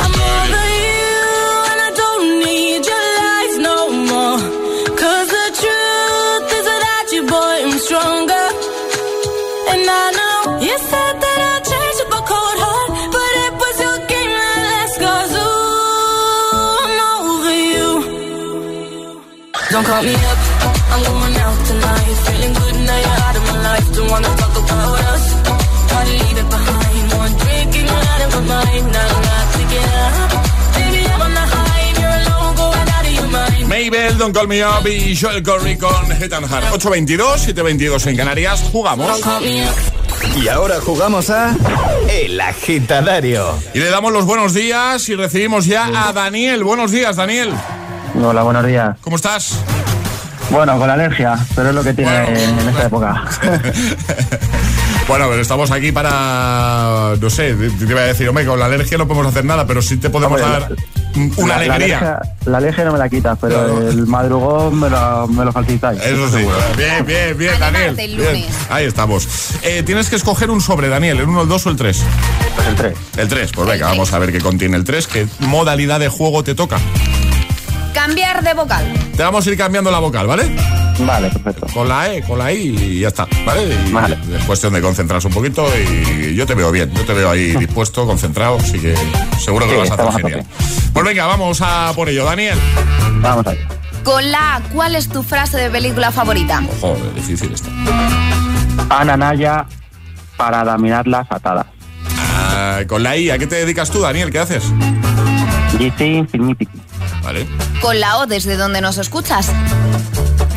I'm 0.00 0.14
over 0.14 0.68
you, 0.86 1.16
and 1.70 1.80
I 1.80 1.90
don't 1.94 2.26
need 2.44 2.82
your 2.90 3.04
lies 3.18 3.54
no 3.58 3.76
the 5.36 5.46
truth 5.60 6.46
is 6.58 6.66
that 6.86 7.06
you, 7.12 7.22
boy, 7.26 7.56
I'm 7.66 7.78
stronger. 7.78 8.46
And 9.72 9.82
I 10.02 10.06
know 10.18 10.38
you 10.66 10.76
said 10.90 11.14
that 11.24 11.38
I 11.52 11.56
changed 11.70 12.00
cold 12.30 12.58
heart, 12.64 12.88
but 13.14 13.32
it 13.44 13.52
was 13.62 13.76
your 13.84 13.98
game 14.12 14.32
that 14.40 14.60
ooh, 15.36 16.84
I'm 16.84 17.00
over 17.10 17.56
you. 17.72 17.88
Don't 19.70 19.84
call 19.84 20.02
me 20.02 20.14
up. 20.14 20.57
I'm 20.92 21.02
going 21.04 21.36
out 21.44 21.58
tonight. 21.66 22.16
Feeling 22.26 22.54
good 22.54 22.76
now 22.86 22.98
you're 23.04 23.20
out 23.26 23.36
of 23.36 23.44
my 23.50 23.58
life. 23.68 23.86
Don't 23.94 24.10
wanna 24.10 24.32
talk 24.40 24.54
about 24.64 25.00
us. 25.12 25.24
Gotta 25.90 26.12
leave 26.22 26.38
it 26.42 26.48
behind. 26.50 27.04
One 27.22 27.34
drink 27.42 27.70
and 27.78 27.86
you're 27.90 28.06
out 28.12 28.22
of 28.26 28.30
my 28.36 28.42
mind. 28.54 28.84
Now 28.92 29.08
I'm 29.14 29.22
not 29.30 29.46
to 29.54 29.62
get 29.72 29.88
up. 30.04 30.30
Baby, 30.78 31.00
I'm 31.12 31.22
on 31.22 31.32
the 31.34 31.46
high 31.54 31.84
and 31.88 31.98
you're 32.00 32.16
alone, 32.20 32.56
going 32.56 32.88
out 32.96 33.04
of 33.08 33.14
your 33.18 33.28
mind. 33.28 33.68
Mabel, 33.68 34.18
Don't 34.18 34.32
Call 34.34 34.46
Me 34.46 34.62
Up 34.62 34.86
y 34.86 35.14
Joel 35.14 35.42
Corey 35.42 35.76
con 35.76 36.10
Hit 36.18 36.32
and 36.32 36.46
Heart. 36.46 36.64
8.22, 36.72 37.54
7.22 37.54 38.06
en 38.06 38.16
Canarias. 38.16 38.64
Jugamos. 38.72 39.20
Y 40.36 40.48
ahora 40.48 40.80
jugamos 40.80 41.30
a 41.30 41.54
El 42.10 42.40
Agitadario. 42.40 43.58
Y 43.74 43.78
le 43.78 43.90
damos 43.90 44.12
los 44.12 44.24
buenos 44.24 44.54
días 44.54 45.08
y 45.08 45.14
recibimos 45.14 45.66
ya 45.66 46.08
a 46.08 46.12
Daniel. 46.12 46.64
Buenos 46.64 46.90
días, 46.90 47.16
Daniel. 47.16 47.52
Hola, 48.22 48.42
buenos 48.42 48.66
días. 48.66 48.96
¿Cómo 49.00 49.16
estás? 49.16 49.58
Bueno, 50.50 50.78
con 50.78 50.88
alergia, 50.88 51.38
pero 51.54 51.68
es 51.70 51.74
lo 51.74 51.82
que 51.84 51.92
tiene 51.94 52.10
Bueno. 52.22 52.38
en 52.60 52.68
esta 52.68 52.86
época. 52.86 53.24
Bueno, 55.06 55.24
pero 55.30 55.40
estamos 55.40 55.70
aquí 55.70 55.90
para. 55.90 57.14
No 57.18 57.30
sé, 57.30 57.54
te 57.54 57.84
iba 57.86 58.00
a 58.00 58.04
decir, 58.04 58.28
hombre, 58.28 58.44
con 58.44 58.58
la 58.58 58.66
alergia 58.66 58.98
no 58.98 59.08
podemos 59.08 59.28
hacer 59.28 59.42
nada, 59.42 59.66
pero 59.66 59.80
sí 59.80 59.96
te 59.96 60.10
podemos 60.10 60.38
Hombre, 60.38 60.60
dar 60.60 60.72
una 61.38 61.46
La- 61.56 61.66
la 61.66 61.74
alegría. 61.76 61.98
alergia- 61.98 62.20
La 62.44 62.58
alergia 62.58 62.84
no 62.84 62.92
me 62.92 62.98
la 62.98 63.08
quitas, 63.08 63.38
pero 63.40 63.54
Claro. 63.54 63.88
el 63.88 64.06
madrugón 64.06 64.78
me 64.78 64.90
lo, 64.90 65.26
me 65.28 65.46
lo 65.46 65.52
facilitáis. 65.52 65.98
Eso 66.02 66.28
sí. 66.28 66.44
Bien, 66.76 67.06
bien, 67.06 67.38
bien, 67.38 67.58
Daniel. 67.58 67.94
Bien. 67.96 68.44
Ahí 68.68 68.84
estamos. 68.84 69.26
Eh, 69.62 69.82
tienes 69.82 70.10
que 70.10 70.16
escoger 70.16 70.50
un 70.50 70.60
sobre, 70.60 70.90
Daniel, 70.90 71.16
el 71.20 71.26
1, 71.28 71.40
el 71.40 71.48
2 71.48 71.66
o 71.66 71.70
el 71.70 71.76
3. 71.76 72.02
Pues 72.54 72.68
el 72.68 72.74
3. 72.74 72.94
El 73.16 73.28
3, 73.28 73.50
pues 73.52 73.66
venga, 73.66 73.86
vamos 73.86 74.12
a 74.12 74.18
ver 74.18 74.30
qué 74.30 74.42
contiene 74.42 74.76
el 74.76 74.84
3, 74.84 75.06
qué 75.06 75.26
modalidad 75.40 76.00
de 76.00 76.08
juego 76.08 76.44
te 76.44 76.54
toca. 76.54 76.76
Cambiar 77.98 78.44
de 78.44 78.54
vocal. 78.54 78.84
Te 79.16 79.24
vamos 79.24 79.44
a 79.44 79.50
ir 79.50 79.58
cambiando 79.58 79.90
la 79.90 79.98
vocal, 79.98 80.28
¿vale? 80.28 80.44
Vale, 81.00 81.30
perfecto. 81.30 81.66
Con 81.74 81.88
la 81.88 82.14
E, 82.14 82.22
con 82.22 82.38
la 82.38 82.52
I 82.52 82.76
y 82.80 83.00
ya 83.00 83.08
está, 83.08 83.26
¿vale? 83.44 83.74
Y 83.74 83.90
Vale. 83.90 84.16
Es 84.38 84.44
cuestión 84.44 84.72
de 84.72 84.80
concentrarse 84.80 85.26
un 85.26 85.34
poquito 85.34 85.66
y 85.76 86.32
yo 86.32 86.46
te 86.46 86.54
veo 86.54 86.70
bien, 86.70 86.94
yo 86.94 87.04
te 87.04 87.12
veo 87.12 87.28
ahí 87.28 87.56
dispuesto, 87.58 88.06
concentrado, 88.06 88.58
así 88.58 88.78
que 88.78 88.94
seguro 89.40 89.66
que 89.66 89.72
Sí, 89.72 89.76
lo 89.78 89.80
vas 89.82 89.90
a 89.90 89.94
hacer 89.94 90.06
a 90.06 90.12
genial. 90.12 90.46
Pues 90.92 91.04
venga, 91.04 91.26
vamos 91.26 91.60
a 91.60 91.92
por 91.96 92.08
ello, 92.08 92.24
Daniel. 92.24 92.56
Vamos 93.20 93.44
ahí. 93.48 93.58
Con 94.04 94.30
la 94.30 94.54
A, 94.54 94.60
¿cuál 94.72 94.94
es 94.94 95.08
tu 95.08 95.24
frase 95.24 95.56
de 95.58 95.68
película 95.68 96.12
favorita? 96.12 96.62
Joder, 96.80 97.14
difícil 97.14 97.52
esto. 97.52 97.68
Ana 98.90 99.16
Naya 99.16 99.66
para 100.36 100.62
dominar 100.62 101.08
las 101.08 101.26
atadas. 101.32 101.66
Ah, 102.16 102.78
con 102.86 103.02
la 103.02 103.16
I, 103.16 103.30
¿a 103.30 103.38
qué 103.38 103.48
te 103.48 103.56
dedicas 103.56 103.90
tú, 103.90 104.00
Daniel? 104.00 104.30
¿Qué 104.30 104.38
haces? 104.38 104.62
GC 105.76 106.00
Infinity. 106.00 106.68
Vale. 107.22 107.46
Con 107.80 108.00
la 108.00 108.18
O, 108.18 108.26
¿desde 108.26 108.56
dónde 108.56 108.80
nos 108.80 108.98
escuchas? 108.98 109.52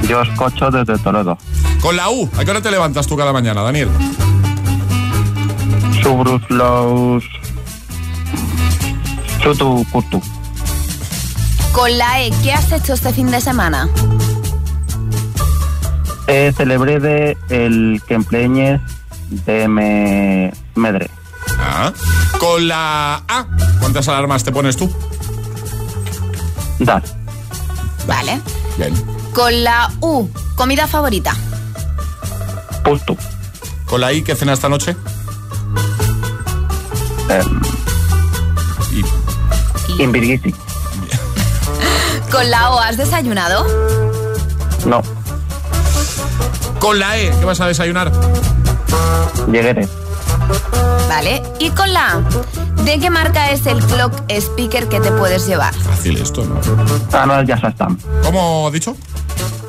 Yo 0.07 0.21
os 0.21 0.29
cocho 0.29 0.71
desde 0.71 0.97
Toledo. 0.97 1.37
Con 1.81 1.95
la 1.95 2.09
U, 2.09 2.29
¿a 2.37 2.45
qué 2.45 2.51
hora 2.51 2.61
te 2.61 2.71
levantas 2.71 3.07
tú 3.07 3.17
cada 3.17 3.33
mañana, 3.33 3.61
Daniel? 3.61 3.89
Subrus 6.01 6.41
los... 6.49 7.23
Kurtu. 9.91 10.21
Con 11.71 11.97
la 11.97 12.21
E, 12.21 12.31
¿qué 12.43 12.53
has 12.53 12.71
hecho 12.71 12.93
este 12.93 13.11
fin 13.11 13.31
de 13.31 13.41
semana? 13.41 13.89
Eh, 16.27 16.53
celebré 16.55 16.99
de 16.99 17.37
el 17.49 18.01
que 18.07 18.13
empleñes 18.13 18.79
de 19.29 19.67
me... 19.67 20.53
Medre. 20.75 21.09
Ah. 21.59 21.91
Con 22.39 22.67
la 22.67 23.23
A, 23.27 23.47
¿cuántas 23.79 24.07
alarmas 24.07 24.43
te 24.43 24.51
pones 24.51 24.77
tú? 24.77 24.91
Das. 26.81 27.03
Vale. 28.07 28.41
Bien. 28.77 28.93
Con 29.33 29.63
la 29.63 29.91
U, 30.01 30.27
comida 30.55 30.87
favorita. 30.87 31.33
Pustu. 32.83 33.15
Con 33.85 34.01
la 34.01 34.11
I, 34.11 34.23
¿qué 34.23 34.35
cena 34.35 34.53
esta 34.53 34.67
noche? 34.69 34.95
Eh, 37.29 37.43
Y 38.91 40.01
Invirgisi. 40.03 40.53
Con 42.31 42.49
la 42.49 42.71
O, 42.71 42.79
¿has 42.79 42.97
desayunado? 42.97 43.65
No. 44.85 45.01
Con 46.79 46.97
la 46.99 47.17
E, 47.17 47.29
¿qué 47.37 47.45
vas 47.45 47.61
a 47.61 47.67
desayunar? 47.67 48.11
Lleguere. 49.51 49.87
Vale. 51.07 51.41
Y 51.59 51.69
con 51.71 51.91
la 51.93 52.13
A, 52.13 52.21
¿de 52.83 52.99
qué 52.99 53.09
marca 53.09 53.51
es 53.51 53.65
el 53.65 53.79
clock 53.85 54.13
speaker 54.29 54.87
que 54.87 54.99
te 54.99 55.11
puedes 55.11 55.45
llevar? 55.47 55.73
Fácil 55.73 56.17
esto, 56.17 56.43
¿no? 56.45 56.59
Anar 57.17 57.45
Yasastam. 57.45 57.97
¿Cómo 58.23 58.67
has 58.67 58.73
dicho? 58.73 58.95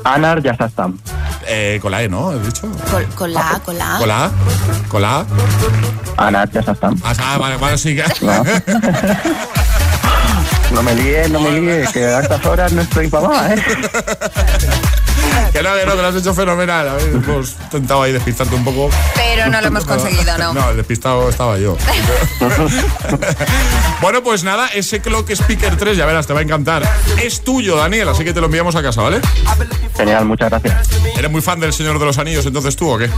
Anar 0.03 0.41
Yasastam. 0.41 0.97
Eh, 1.47 1.79
con 1.81 1.91
la 1.91 2.01
E, 2.03 2.09
¿no? 2.09 2.31
¿He 2.33 2.39
dicho? 2.39 2.67
Con, 2.89 3.03
con 3.15 3.33
la 3.33 3.51
A, 3.51 3.59
con 3.59 3.77
la 3.77 3.95
A. 3.95 3.99
Con 3.99 4.07
la 4.07 4.25
A. 4.25 4.31
Con 4.87 5.01
la 5.01 5.19
A. 5.19 5.25
Anar 6.27 6.49
Yasastam. 6.51 6.99
Ah, 7.03 7.37
vale, 7.37 7.57
vale, 7.57 7.77
sí. 7.77 7.95
que- 7.95 8.03
No 10.71 10.81
me 10.81 10.95
líes, 10.95 11.29
no 11.29 11.39
me 11.39 11.51
líes, 11.51 11.89
que 11.91 12.05
a 12.05 12.21
estas 12.21 12.43
horas 12.45 12.71
no 12.73 12.81
estoy 12.81 13.07
para 13.07 13.27
más, 13.27 13.51
¿eh? 13.51 13.63
Que 15.51 15.61
no, 15.61 15.75
que 15.75 15.85
no, 15.85 15.91
que 15.95 16.01
lo 16.01 16.07
has 16.07 16.15
hecho 16.15 16.33
fenomenal. 16.33 16.89
A 16.89 16.93
ver, 16.95 17.09
hemos 17.09 17.55
intentado 17.61 18.01
ahí 18.01 18.11
despistarte 18.11 18.55
un 18.55 18.63
poco. 18.63 18.89
Pero 19.15 19.49
no 19.49 19.61
lo 19.61 19.67
hemos 19.67 19.85
conseguido, 19.87 20.37
¿no? 20.37 20.53
No, 20.53 20.69
el 20.71 20.77
despistado 20.77 21.29
estaba 21.29 21.57
yo. 21.57 21.77
bueno, 24.01 24.23
pues 24.23 24.43
nada, 24.43 24.67
ese 24.73 25.01
Clock 25.01 25.29
Speaker 25.29 25.77
3, 25.77 25.97
ya 25.97 26.05
verás, 26.05 26.27
te 26.27 26.33
va 26.33 26.39
a 26.39 26.43
encantar. 26.43 26.83
Es 27.21 27.43
tuyo, 27.43 27.75
Daniel, 27.75 28.09
así 28.09 28.23
que 28.23 28.33
te 28.33 28.39
lo 28.39 28.47
enviamos 28.47 28.75
a 28.75 28.81
casa, 28.81 29.01
¿vale? 29.01 29.21
Genial, 29.95 30.25
muchas 30.25 30.49
gracias. 30.49 30.89
¿Eres 31.17 31.31
muy 31.31 31.41
fan 31.41 31.59
del 31.59 31.73
Señor 31.73 31.99
de 31.99 32.05
los 32.05 32.17
Anillos 32.17 32.45
entonces 32.45 32.75
tú 32.75 32.89
o 32.89 32.97
qué? 32.97 33.09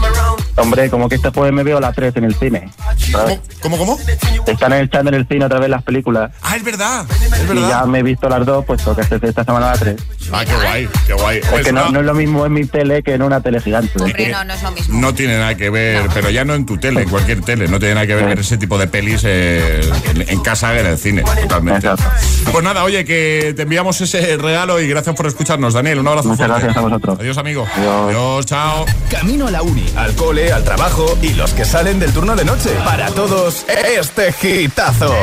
Hombre, 0.56 0.90
como 0.90 1.08
que 1.08 1.16
este 1.16 1.30
jueves 1.30 1.52
me 1.52 1.62
veo 1.62 1.80
la 1.80 1.92
3 1.92 2.16
en 2.16 2.24
el 2.24 2.34
cine. 2.34 2.70
¿sabes? 3.10 3.40
¿Cómo, 3.60 3.78
cómo? 3.78 3.98
Están 4.46 4.72
echando 4.74 5.10
en 5.10 5.14
el 5.14 5.26
cine 5.26 5.44
otra 5.44 5.58
vez 5.58 5.70
las 5.70 5.82
películas. 5.82 6.32
Ah, 6.42 6.56
es 6.56 6.64
verdad, 6.64 7.06
es 7.10 7.54
Y 7.54 7.60
ya 7.68 7.84
me 7.86 8.00
he 8.00 8.02
visto 8.02 8.28
las 8.28 8.44
dos, 8.44 8.64
pues 8.64 8.82
toca 8.82 9.02
hacer 9.02 9.24
esta 9.24 9.44
semana 9.44 9.72
la 9.72 9.78
3. 9.78 9.96
Ah, 10.32 10.44
qué 10.44 10.54
guay, 10.54 10.88
qué 11.06 11.12
guay. 11.14 11.38
Es 11.38 11.46
Pues 11.48 11.64
que 11.66 11.72
no, 11.72 11.84
no, 11.86 11.90
no 11.92 12.00
es 12.00 12.06
lo 12.06 12.14
mismo 12.14 12.44
en 12.46 12.52
mi 12.52 12.64
tele 12.64 13.02
que 13.02 13.14
en 13.14 13.22
una 13.22 13.40
tele 13.40 13.60
gigante. 13.60 13.90
Hombre, 14.02 14.28
no, 14.28 14.44
no 14.44 14.54
es 14.54 14.62
lo 14.62 14.70
mismo. 14.72 15.00
no 15.00 15.14
tiene 15.14 15.38
nada 15.38 15.54
que 15.56 15.70
ver, 15.70 16.08
pero 16.12 16.30
ya 16.30 16.44
no 16.44 16.54
en 16.54 16.66
tu 16.66 16.76
tele, 16.78 17.02
en 17.02 17.08
cualquier 17.08 17.40
tele, 17.42 17.68
no 17.68 17.78
tiene 17.78 17.94
nada 17.94 18.06
que 18.06 18.14
ver 18.14 18.26
ver 18.26 18.38
ese 18.40 18.56
tipo 18.58 18.76
de 18.78 18.86
pelis 18.88 19.22
eh, 19.24 19.80
en, 20.14 20.28
en 20.28 20.40
casa 20.40 20.72
que 20.72 20.80
en 20.80 20.86
el 20.86 20.98
cine, 20.98 21.22
totalmente. 21.22 21.86
Exacto. 21.86 22.04
Pues 22.52 22.64
nada, 22.64 22.84
oye, 22.84 23.04
que 23.04 23.52
te 23.56 23.62
enviamos 23.62 24.00
ese 24.00 24.36
regalo 24.36 24.80
y 24.80 24.88
gracias 24.88 25.14
por 25.14 25.26
escucharnos, 25.26 25.74
Daniel. 25.74 25.98
Un 26.00 26.08
abrazo 26.08 26.28
Muchas 26.28 26.46
fuerte. 26.46 26.64
gracias 26.64 26.76
a 26.76 26.80
vosotros. 26.88 27.18
Adiós, 27.20 27.38
amigo. 27.38 27.66
Adiós. 27.76 28.08
Adiós, 28.08 28.46
chao. 28.46 28.84
Camino 29.10 29.46
a 29.46 29.50
la 29.50 29.62
uni, 29.62 29.84
al 29.96 30.14
cole, 30.14 30.52
al 30.52 30.64
trabajo 30.64 31.16
y 31.22 31.34
los 31.34 31.52
que 31.54 31.64
salen 31.64 31.98
del 31.98 32.12
turno 32.12 32.34
de 32.36 32.44
noche. 32.44 32.70
Para 32.84 33.06
todos, 33.10 33.64
este 33.68 34.32
gitazo. 34.32 35.14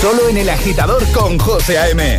Solo 0.00 0.28
en 0.28 0.36
el 0.38 0.48
agitador 0.48 1.02
con 1.12 1.38
José 1.38 1.78
A.M. 1.78 2.18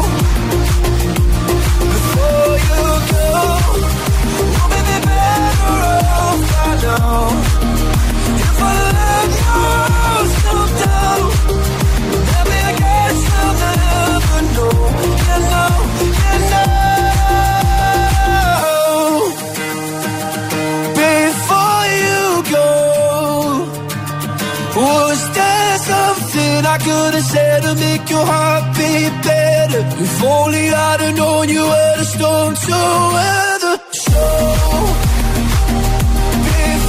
storm 32.21 32.53
to 32.53 32.77
weather. 33.15 33.75
So, 33.91 34.21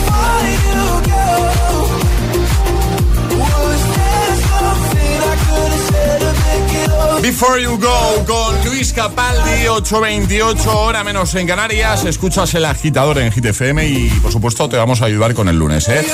before 0.03 0.39
you 0.53 1.01
go, 1.09 1.27
to? 7.15 7.23
Before 7.23 7.59
You 7.59 7.79
Go 7.79 8.25
con 8.27 8.65
Luis 8.65 8.93
Capaldi, 8.93 9.67
8.28 9.69 10.67
hora 10.67 11.05
menos 11.05 11.35
en 11.37 11.47
Canarias. 11.47 12.05
Escuchas 12.05 12.53
el 12.55 12.65
agitador 12.65 13.19
en 13.19 13.31
GTFM 13.31 13.87
y 13.87 14.11
por 14.21 14.33
supuesto 14.33 14.69
te 14.69 14.77
vamos 14.77 15.01
a 15.03 15.07
ayudar 15.07 15.33
con 15.33 15.49
el 15.49 15.57
lunes, 15.57 15.89
¿eh? 15.89 16.05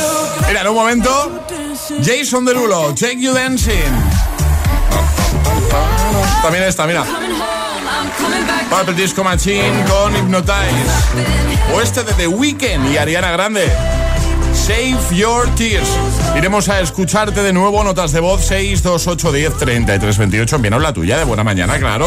Mira, 0.47 0.61
en 0.61 0.69
un 0.69 0.75
momento, 0.75 1.45
Jason 2.05 2.45
Derulo, 2.45 2.95
Take 2.95 3.21
You 3.21 3.33
Dancing. 3.33 3.73
También 6.43 6.65
está, 6.65 6.87
mira. 6.87 7.05
Purple 8.71 8.95
Disco 8.95 9.25
Machine 9.25 9.85
con 9.89 10.15
Hypnotize. 10.15 10.53
O 11.75 11.81
este 11.81 12.05
de 12.05 12.13
The 12.13 12.29
Weeknd 12.29 12.93
y 12.93 12.99
Ariana 12.99 13.31
Grande. 13.31 13.67
Save 14.53 14.99
Your 15.13 15.49
Tears. 15.55 15.89
Iremos 16.37 16.69
a 16.69 16.81
escucharte 16.81 17.43
de 17.43 17.53
nuevo, 17.55 17.83
notas 17.83 18.13
de 18.13 18.21
voz 18.21 18.45
628 18.45 19.33
10 19.33 19.57
33 19.57 20.19
28. 20.19 20.57
Envíanos 20.57 20.83
la 20.83 20.93
tuya 20.93 21.17
de 21.17 21.25
buena 21.25 21.45
mañana, 21.45 21.79
claro. 21.79 22.07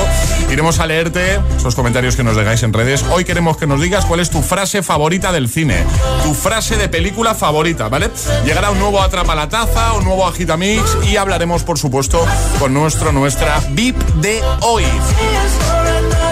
Iremos 0.52 0.80
a 0.80 0.86
leerte 0.86 1.40
esos 1.58 1.74
comentarios 1.74 2.16
que 2.16 2.24
nos 2.24 2.36
dejáis 2.36 2.62
en 2.62 2.74
redes. 2.74 3.04
Hoy 3.10 3.26
queremos 3.26 3.58
que 3.58 3.66
nos 3.66 3.82
digas 3.82 4.06
cuál 4.06 4.20
es 4.20 4.30
tu 4.30 4.44
frase 4.44 4.84
favorita 4.84 5.32
del 5.32 5.50
cine, 5.50 5.84
tu 6.24 6.36
frase 6.36 6.78
de 6.78 6.90
película 6.90 7.34
favorita, 7.34 7.90
¿vale? 7.90 8.12
Llegará 8.46 8.70
un 8.70 8.80
nuevo 8.80 9.02
Atrapa 9.02 9.34
la 9.34 9.50
Taza, 9.50 9.94
un 9.94 10.04
nuevo 10.04 10.28
Agitamix 10.28 10.98
y 11.10 11.18
hablaremos, 11.18 11.64
por 11.64 11.80
supuesto, 11.80 12.24
con 12.60 12.74
nuestro, 12.74 13.12
nuestra 13.12 13.60
VIP 13.72 13.98
de 14.16 14.42
hoy. 14.62 14.84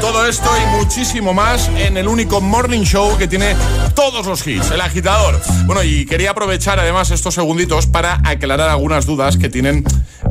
Todo 0.10 0.26
esto 0.26 0.50
y 0.58 0.78
muchísimo 0.78 1.36
más 1.36 1.70
en 1.78 1.96
el 1.96 2.08
único 2.08 2.42
morning 2.42 2.82
show 2.82 3.16
que 3.16 3.28
tiene 3.28 3.56
todos 3.94 4.26
los 4.26 4.46
hits, 4.48 4.72
el 4.72 4.82
agitador. 4.82 5.40
Bueno, 5.68 5.84
y 5.84 6.08
quería 6.08 6.32
aprovechar 6.32 6.80
además 6.80 7.12
estos 7.12 7.36
segunditos 7.36 7.86
para 7.86 8.20
aclarar 8.24 8.70
algunas 8.70 9.06
dudas 9.06 9.38
que 9.38 9.50
tienen 9.50 9.84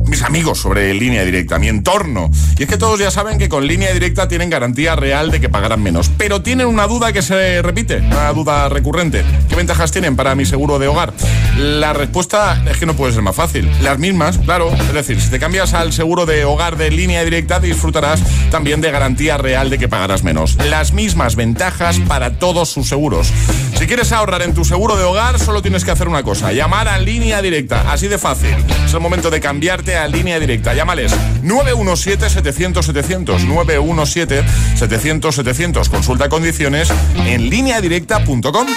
mis 0.05 0.21
amigos 0.23 0.59
sobre 0.59 0.93
línea 0.93 1.23
directa, 1.23 1.59
mi 1.59 1.69
entorno. 1.69 2.29
Y 2.57 2.63
es 2.63 2.69
que 2.69 2.77
todos 2.77 2.99
ya 2.99 3.09
saben 3.09 3.37
que 3.37 3.47
con 3.47 3.67
línea 3.67 3.93
directa 3.93 4.27
tienen 4.27 4.49
garantía 4.49 4.97
real 4.97 5.31
de 5.31 5.39
que 5.39 5.47
pagarán 5.47 5.81
menos. 5.81 6.11
Pero 6.17 6.41
tienen 6.41 6.67
una 6.67 6.87
duda 6.87 7.13
que 7.13 7.21
se 7.21 7.61
repite, 7.61 7.99
una 7.99 8.33
duda 8.33 8.67
recurrente. 8.67 9.23
¿Qué 9.47 9.55
ventajas 9.55 9.91
tienen 9.91 10.17
para 10.17 10.35
mi 10.35 10.45
seguro 10.45 10.77
de 10.77 10.87
hogar? 10.87 11.13
La 11.57 11.93
respuesta 11.93 12.63
es 12.69 12.77
que 12.77 12.85
no 12.85 12.95
puede 12.95 13.13
ser 13.13 13.21
más 13.21 13.35
fácil. 13.35 13.71
Las 13.81 13.97
mismas, 13.97 14.39
claro. 14.39 14.71
Es 14.73 14.93
decir, 14.93 15.21
si 15.21 15.29
te 15.29 15.39
cambias 15.39 15.73
al 15.73 15.93
seguro 15.93 16.25
de 16.25 16.43
hogar 16.43 16.75
de 16.75 16.91
línea 16.91 17.23
directa, 17.23 17.59
disfrutarás 17.59 18.21
también 18.51 18.81
de 18.81 18.91
garantía 18.91 19.37
real 19.37 19.68
de 19.69 19.77
que 19.77 19.87
pagarás 19.87 20.23
menos. 20.23 20.57
Las 20.69 20.93
mismas 20.93 21.35
ventajas 21.35 21.99
para 22.07 22.39
todos 22.39 22.69
sus 22.69 22.87
seguros. 22.87 23.31
Si 23.77 23.87
quieres 23.87 24.11
ahorrar 24.11 24.41
en 24.41 24.53
tu 24.53 24.65
seguro 24.65 24.97
de 24.97 25.03
hogar, 25.03 25.39
solo 25.39 25.61
tienes 25.61 25.85
que 25.85 25.91
hacer 25.91 26.07
una 26.07 26.23
cosa, 26.23 26.51
llamar 26.51 26.87
a 26.87 26.97
línea 26.97 27.41
directa, 27.41 27.91
así 27.91 28.07
de 28.07 28.17
fácil. 28.17 28.55
Es 28.85 28.93
el 28.93 28.99
momento 28.99 29.29
de 29.29 29.39
cambiarte 29.39 29.97
a 29.97 30.07
línea 30.07 30.39
directa. 30.39 30.73
Llámales 30.73 31.13
917-700-700, 31.43 33.47
917-700-700. 33.47 35.89
Consulta 35.89 36.29
condiciones 36.29 36.89
en 37.25 37.49
lineadirecta.com. 37.49 38.67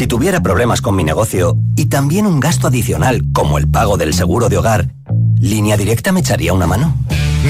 Si 0.00 0.06
tuviera 0.06 0.40
problemas 0.40 0.80
con 0.80 0.96
mi 0.96 1.04
negocio 1.04 1.58
y 1.76 1.90
también 1.90 2.26
un 2.26 2.40
gasto 2.40 2.68
adicional 2.68 3.20
como 3.34 3.58
el 3.58 3.68
pago 3.68 3.98
del 3.98 4.14
seguro 4.14 4.48
de 4.48 4.56
hogar, 4.56 4.94
¿Línea 5.40 5.76
Directa 5.78 6.12
me 6.12 6.20
echaría 6.20 6.52
una 6.52 6.66
mano? 6.66 6.94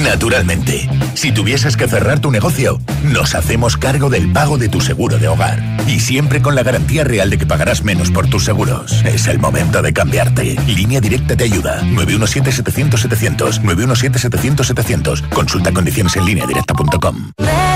Naturalmente. 0.05 0.89
Si 1.15 1.33
tuvieses 1.33 1.77
que 1.77 1.89
cerrar 1.89 2.21
tu 2.21 2.31
negocio, 2.31 2.81
nos 3.03 3.35
hacemos 3.35 3.77
cargo 3.77 4.09
del 4.09 4.33
pago 4.33 4.59
de 4.59 4.69
tu 4.69 4.81
seguro 4.81 5.19
de 5.19 5.27
hogar. 5.27 5.61
Y 5.89 5.99
siempre 5.99 6.41
con 6.41 6.55
la 6.55 6.63
garantía 6.63 7.03
real 7.03 7.31
de 7.31 7.39
que 7.39 7.47
pagarás 7.47 7.83
menos 7.83 8.13
por 8.13 8.29
tus 8.29 8.45
seguros. 8.45 9.03
Es 9.05 9.27
el 9.27 9.41
momento 9.41 9.83
de 9.83 9.93
cambiarte. 9.93 10.57
Línea 10.69 11.01
Directa 11.01 11.37
te 11.37 11.45
ayuda. 11.45 11.83
917-700-700. 11.83 13.61
917-700-700. 13.63 15.29
Consulta 15.31 15.73
condiciones 15.73 16.15
en 16.17 16.25
lineadirecta.com. 16.27 17.33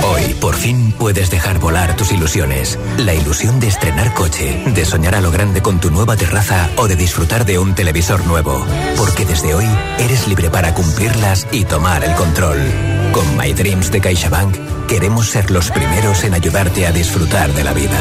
Hoy, 0.07 0.35
por 0.35 0.55
fin, 0.55 0.93
puedes 0.99 1.31
dejar 1.31 1.59
volar 1.59 1.97
tus 1.97 2.13
ilusiones. 2.13 2.79
La 2.99 3.15
ilusión 3.15 3.59
de 3.59 3.69
estrenar 3.69 4.13
coche, 4.13 4.63
de 4.67 4.85
soñar 4.85 5.15
a 5.15 5.21
lo 5.23 5.31
grande 5.31 5.63
con 5.63 5.81
tu 5.81 5.91
nueva 5.91 6.17
terraza 6.17 6.69
o 6.77 6.87
de 6.89 6.97
disfrutar 6.97 7.47
de 7.47 7.59
un 7.59 7.75
televisor 7.75 8.27
nuevo. 8.27 8.67
Porque 8.99 9.25
desde 9.25 9.55
hoy 9.55 9.67
eres 9.99 10.29
libre 10.29 10.51
para 10.51 10.75
cumplirlas 10.75 11.47
y 11.53 11.65
tomar 11.65 12.05
el 12.05 12.15
control. 12.17 12.59
Con 13.13 13.37
My 13.39 13.55
Dreams 13.55 13.91
de 13.91 14.01
CaixaBank 14.03 14.87
queremos 14.89 15.31
ser 15.31 15.51
los 15.51 15.71
primeros 15.71 16.23
en 16.25 16.35
ayudarte 16.35 16.87
a 16.87 16.93
disfrutar 16.93 17.53
de 17.55 17.65
la 17.65 17.73
vida. 17.73 17.99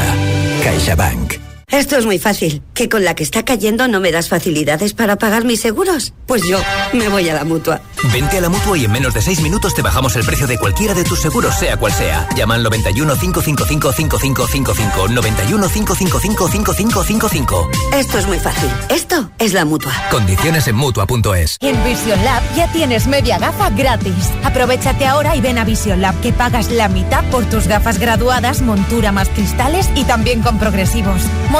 CaixaBank. 0.62 1.53
Esto 1.74 1.96
es 1.96 2.06
muy 2.06 2.20
fácil. 2.20 2.62
¿Que 2.72 2.88
con 2.88 3.02
la 3.02 3.16
que 3.16 3.24
está 3.24 3.44
cayendo 3.44 3.88
no 3.88 3.98
me 3.98 4.12
das 4.12 4.28
facilidades 4.28 4.94
para 4.94 5.16
pagar 5.16 5.44
mis 5.44 5.60
seguros? 5.60 6.14
Pues 6.24 6.42
yo 6.48 6.60
me 6.92 7.08
voy 7.08 7.28
a 7.28 7.34
la 7.34 7.42
mutua. 7.42 7.80
Vente 8.12 8.38
a 8.38 8.40
la 8.42 8.48
mutua 8.48 8.78
y 8.78 8.84
en 8.84 8.92
menos 8.92 9.12
de 9.12 9.20
6 9.20 9.40
minutos 9.40 9.74
te 9.74 9.82
bajamos 9.82 10.14
el 10.14 10.24
precio 10.24 10.46
de 10.46 10.56
cualquiera 10.56 10.94
de 10.94 11.02
tus 11.02 11.18
seguros, 11.18 11.58
sea 11.58 11.76
cual 11.76 11.92
sea. 11.92 12.28
Llama 12.36 12.54
al 12.54 12.62
91 12.62 13.16
555 13.16 13.92
5555. 13.92 15.08
91 15.08 15.68
555 15.68 16.48
5555. 16.48 17.70
Esto 17.92 18.18
es 18.18 18.26
muy 18.28 18.38
fácil. 18.38 18.70
Esto 18.88 19.30
es 19.40 19.52
la 19.52 19.64
mutua. 19.64 19.92
Condiciones 20.12 20.68
en 20.68 20.76
mutua.es. 20.76 21.56
En 21.60 21.82
Vision 21.82 22.24
Lab 22.24 22.42
ya 22.54 22.70
tienes 22.70 23.08
media 23.08 23.38
gafa 23.38 23.70
gratis. 23.70 24.30
Aprovechate 24.44 25.06
ahora 25.06 25.34
y 25.34 25.40
ven 25.40 25.58
a 25.58 25.64
Vision 25.64 26.00
Lab 26.00 26.20
que 26.20 26.32
pagas 26.32 26.70
la 26.70 26.88
mitad 26.88 27.24
por 27.30 27.44
tus 27.46 27.66
gafas 27.66 27.98
graduadas, 27.98 28.62
montura 28.62 29.10
más 29.10 29.28
cristales 29.30 29.90
y 29.96 30.04
también 30.04 30.40
con 30.40 30.60
progresivos. 30.60 31.22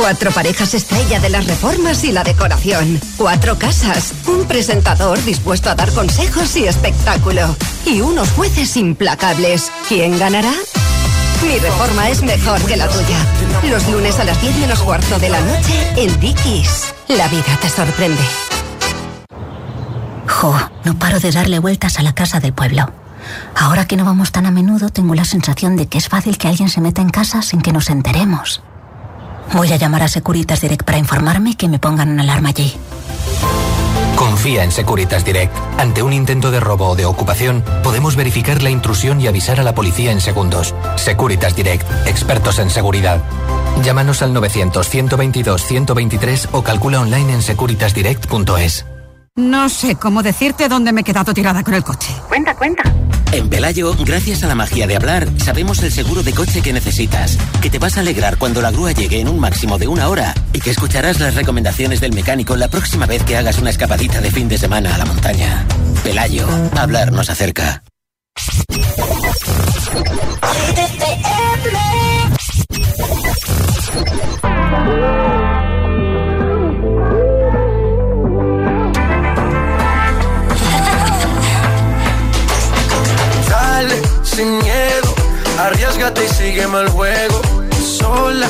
Cuatro 0.00 0.30
parejas 0.30 0.72
estrella 0.72 1.20
de 1.20 1.28
las 1.28 1.46
reformas 1.46 2.04
y 2.04 2.10
la 2.10 2.24
decoración. 2.24 2.98
Cuatro 3.18 3.58
casas. 3.58 4.14
Un 4.26 4.46
presentador 4.46 5.22
dispuesto 5.22 5.68
a 5.68 5.74
dar 5.74 5.92
consejos 5.92 6.56
y 6.56 6.66
espectáculo. 6.66 7.54
Y 7.84 8.00
unos 8.00 8.30
jueces 8.30 8.78
implacables. 8.78 9.70
¿Quién 9.90 10.18
ganará? 10.18 10.54
Mi 11.42 11.58
reforma 11.58 12.08
es 12.08 12.22
mejor 12.22 12.62
que 12.62 12.78
la 12.78 12.88
tuya. 12.88 13.18
Los 13.70 13.86
lunes 13.88 14.18
a 14.18 14.24
las 14.24 14.40
10 14.40 14.56
menos 14.56 14.80
cuarto 14.80 15.18
de 15.18 15.28
la 15.28 15.40
noche 15.42 15.92
en 15.96 16.18
Dickies. 16.18 16.94
La 17.08 17.28
vida 17.28 17.58
te 17.60 17.68
sorprende. 17.68 18.22
Jo, 20.26 20.58
no 20.84 20.98
paro 20.98 21.20
de 21.20 21.30
darle 21.30 21.58
vueltas 21.58 21.98
a 21.98 22.02
la 22.02 22.14
casa 22.14 22.40
del 22.40 22.54
pueblo. 22.54 22.90
Ahora 23.54 23.86
que 23.86 23.98
no 23.98 24.06
vamos 24.06 24.32
tan 24.32 24.46
a 24.46 24.50
menudo, 24.50 24.88
tengo 24.88 25.14
la 25.14 25.26
sensación 25.26 25.76
de 25.76 25.88
que 25.88 25.98
es 25.98 26.08
fácil 26.08 26.38
que 26.38 26.48
alguien 26.48 26.70
se 26.70 26.80
meta 26.80 27.02
en 27.02 27.10
casa 27.10 27.42
sin 27.42 27.60
que 27.60 27.74
nos 27.74 27.90
enteremos. 27.90 28.62
Voy 29.52 29.72
a 29.72 29.76
llamar 29.76 30.02
a 30.02 30.08
Securitas 30.08 30.60
Direct 30.60 30.84
para 30.84 30.98
informarme 30.98 31.56
que 31.56 31.68
me 31.68 31.78
pongan 31.78 32.10
una 32.10 32.22
alarma 32.22 32.50
allí. 32.50 32.74
Confía 34.16 34.64
en 34.64 34.70
Securitas 34.70 35.24
Direct. 35.24 35.56
Ante 35.78 36.02
un 36.02 36.12
intento 36.12 36.50
de 36.50 36.60
robo 36.60 36.88
o 36.88 36.94
de 36.94 37.06
ocupación, 37.06 37.64
podemos 37.82 38.16
verificar 38.16 38.62
la 38.62 38.70
intrusión 38.70 39.20
y 39.20 39.26
avisar 39.26 39.60
a 39.60 39.62
la 39.62 39.74
policía 39.74 40.12
en 40.12 40.20
segundos. 40.20 40.74
Securitas 40.96 41.56
Direct, 41.56 41.86
expertos 42.06 42.58
en 42.58 42.70
seguridad. 42.70 43.22
Llámanos 43.82 44.22
al 44.22 44.34
900-122-123 44.34 46.48
o 46.52 46.62
calcula 46.62 47.00
online 47.00 47.32
en 47.32 47.42
securitasdirect.es. 47.42 48.89
No 49.40 49.70
sé 49.70 49.96
cómo 49.96 50.22
decirte 50.22 50.68
dónde 50.68 50.92
me 50.92 51.00
he 51.00 51.04
quedado 51.04 51.32
tirada 51.32 51.64
con 51.64 51.72
el 51.72 51.82
coche. 51.82 52.14
Cuenta, 52.28 52.54
cuenta. 52.54 52.82
En 53.32 53.48
Pelayo, 53.48 53.94
gracias 54.04 54.42
a 54.42 54.48
la 54.48 54.54
magia 54.54 54.86
de 54.86 54.96
hablar, 54.96 55.28
sabemos 55.38 55.82
el 55.82 55.90
seguro 55.90 56.22
de 56.22 56.34
coche 56.34 56.60
que 56.60 56.74
necesitas, 56.74 57.38
que 57.62 57.70
te 57.70 57.78
vas 57.78 57.96
a 57.96 58.00
alegrar 58.00 58.36
cuando 58.36 58.60
la 58.60 58.70
grúa 58.70 58.92
llegue 58.92 59.20
en 59.20 59.28
un 59.28 59.38
máximo 59.38 59.78
de 59.78 59.88
una 59.88 60.08
hora 60.08 60.34
y 60.52 60.60
que 60.60 60.70
escucharás 60.70 61.20
las 61.20 61.34
recomendaciones 61.36 62.00
del 62.00 62.12
mecánico 62.12 62.54
la 62.56 62.68
próxima 62.68 63.06
vez 63.06 63.22
que 63.22 63.36
hagas 63.38 63.58
una 63.58 63.70
escapadita 63.70 64.20
de 64.20 64.30
fin 64.30 64.48
de 64.48 64.58
semana 64.58 64.94
a 64.94 64.98
la 64.98 65.06
montaña. 65.06 65.64
Pelayo, 66.02 66.46
hablar 66.76 67.12
nos 67.12 67.30
acerca. 67.30 67.82
Sin 84.40 84.56
miedo, 84.56 85.14
arriesgate 85.58 86.24
y 86.24 86.28
sígueme 86.28 86.80
el 86.80 86.88
juego. 86.88 87.42
Sola, 87.98 88.48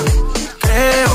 creo, 0.60 1.12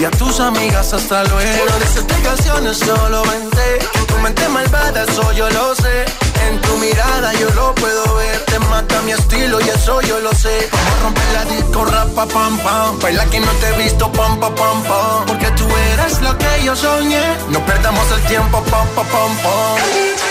y 0.00 0.04
a 0.04 0.10
tus 0.10 0.40
amigas 0.40 0.92
hasta 0.92 1.22
luego. 1.24 1.64
No 1.70 1.76
explicaciones, 1.76 2.78
solo 2.78 3.22
vente. 3.22 3.66
Tu 4.08 4.18
mente 4.18 4.48
malvada, 4.48 5.04
eso 5.04 5.32
yo 5.32 5.48
lo 5.50 5.74
sé. 5.76 6.04
En 6.48 6.60
tu 6.60 6.76
mirada 6.78 7.32
yo 7.34 7.48
lo 7.50 7.74
puedo 7.76 8.16
ver. 8.16 8.38
Te 8.46 8.58
mata 8.58 9.00
mi 9.02 9.12
estilo 9.12 9.60
y 9.60 9.68
eso 9.68 10.00
yo 10.00 10.18
lo 10.18 10.32
sé. 10.34 10.68
A 10.72 11.02
romper 11.02 11.28
la 11.34 11.44
disco, 11.44 11.84
rapa, 11.84 12.26
pam, 12.26 12.58
pam. 12.58 12.98
Baila 13.00 13.24
que 13.26 13.38
no 13.38 13.52
te 13.60 13.68
he 13.68 13.84
visto, 13.84 14.10
pam, 14.10 14.40
pam, 14.40 14.54
pam, 14.56 14.82
pam. 14.82 15.26
Porque 15.26 15.48
tú 15.52 15.66
eres 15.92 16.20
lo 16.20 16.36
que 16.36 16.64
yo 16.64 16.74
soñé. 16.74 17.24
No 17.50 17.64
perdamos 17.64 18.10
el 18.10 18.22
tiempo, 18.22 18.60
pam, 18.70 18.88
pam, 18.96 19.06
pam, 19.06 19.36
pam. 19.42 20.25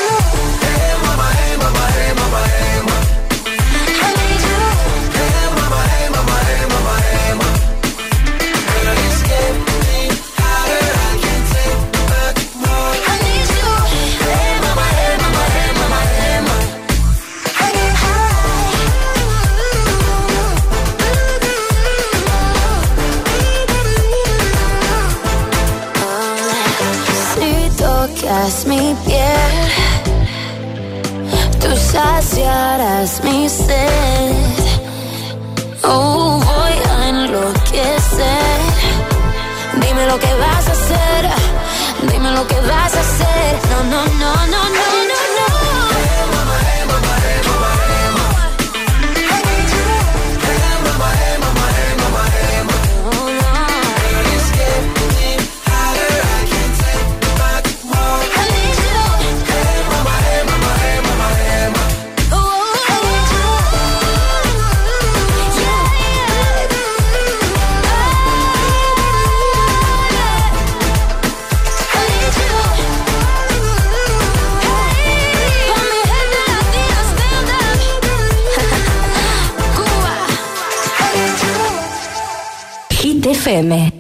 FM. 83.55 83.93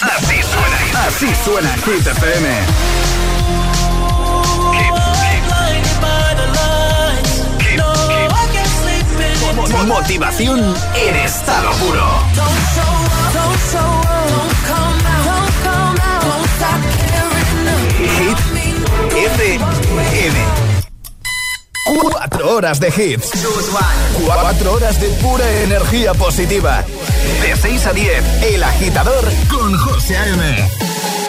Así 0.00 0.42
suena, 0.42 1.06
así 1.06 1.34
suena 1.44 1.74
Hit 1.84 2.06
FM. 2.06 2.48
Mo- 9.56 9.84
Motivación 9.84 10.58
en 10.94 11.16
estado 11.16 11.70
puro. 11.72 12.04
Hit. 18.18 19.60
Cuatro 21.84 22.54
horas 22.56 22.80
de 22.80 22.88
hits. 22.88 23.30
Cuatro 24.24 24.72
horas 24.74 25.00
de 25.00 25.08
pura 25.22 25.50
energía 25.62 26.12
positiva. 26.14 26.84
De 27.42 27.56
6 27.56 27.86
a 27.86 27.92
10, 27.92 28.42
El 28.54 28.62
Agitador 28.62 29.24
con 29.48 29.76
José 29.78 30.16
A.M. 30.16 30.42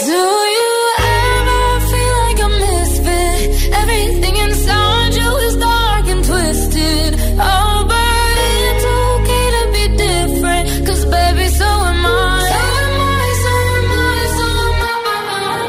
Do 0.05 0.21
you 0.57 0.73
ever 0.97 1.81
feel 1.91 2.15
like 2.25 2.41
a 2.41 2.49
misfit? 2.63 3.73
Everything 3.81 4.35
inside 4.37 5.13
you 5.13 5.37
is 5.47 5.55
dark 5.57 6.07
and 6.07 6.23
twisted. 6.25 7.11
Oh, 7.39 7.85
but 7.87 8.31
it's 8.67 8.85
okay 8.85 9.45
to 9.57 9.63
be 9.75 9.85
different. 9.97 10.85
Cause 10.87 11.05
baby, 11.05 11.47
so 11.49 11.65
am 11.65 12.05
I. 12.05 12.09
So 12.51 12.59
am 12.87 13.01
I, 13.01 13.29
so 13.45 13.53
am 13.77 13.91
I, 13.91 14.17
so 14.37 14.47
am 14.71 14.93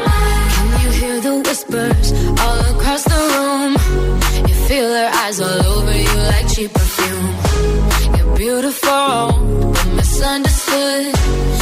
I. 0.07 0.19
Can 0.55 0.67
you 0.83 0.91
hear 1.01 1.17
the 1.21 1.35
whispers 1.47 2.07
all 2.43 2.59
across 2.75 3.03
the 3.03 3.21
room? 3.33 3.71
You 4.47 4.55
feel 4.67 4.89
their 4.89 5.11
eyes 5.23 5.39
all 5.39 5.61
over 5.75 5.95
you 5.95 6.13
like 6.31 6.47
cheap 6.53 6.73
perfume. 6.73 7.29
You're 8.17 8.35
beautiful, 8.35 9.21
misunderstood. 10.21 11.60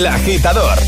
El 0.00 0.06
agitador. 0.06 0.78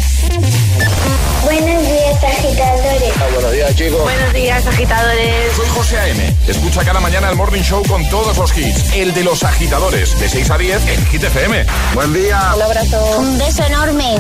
Buenos 1.44 1.82
días, 1.86 2.24
agitadores. 2.24 3.12
Ah, 3.20 3.28
buenos 3.34 3.52
días, 3.52 3.76
chicos. 3.76 4.02
Buenos 4.04 4.32
días, 4.32 4.66
agitadores. 4.66 5.52
Soy 5.54 5.68
José 5.68 5.98
A.M. 5.98 6.36
Escucha 6.48 6.82
cada 6.82 6.98
mañana 6.98 7.28
el 7.28 7.36
Morning 7.36 7.60
Show 7.60 7.82
con 7.86 8.08
todos 8.08 8.38
los 8.38 8.56
hits. 8.56 8.94
El 8.94 9.12
de 9.12 9.22
los 9.22 9.42
agitadores, 9.42 10.18
de 10.18 10.30
6 10.30 10.50
a 10.50 10.56
10 10.56 10.86
en 10.88 11.06
Hit 11.08 11.24
FM. 11.24 11.66
Buen 11.92 12.14
día. 12.14 12.54
Un 12.56 12.62
abrazo. 12.62 13.18
Un 13.18 13.36
beso 13.36 13.62
enorme. 13.64 14.18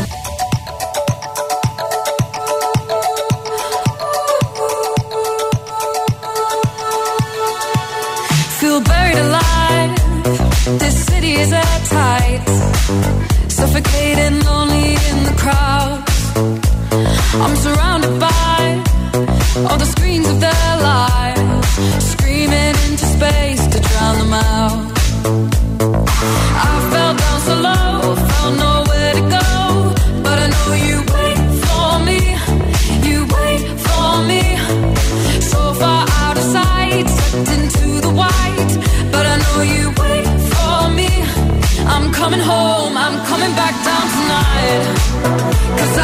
Feel 8.60 8.80
buried 8.82 9.16
alive. 9.16 10.78
This 10.78 11.06
city 11.06 11.40
is 11.40 11.50
at 11.50 11.80
tight. 11.88 12.42
Suffocating 13.48 14.44
lonely. 14.44 14.71
in 15.10 15.24
the 15.24 15.34
crowd. 15.36 16.02
I'm 17.34 17.56
surrounded. 17.56 17.81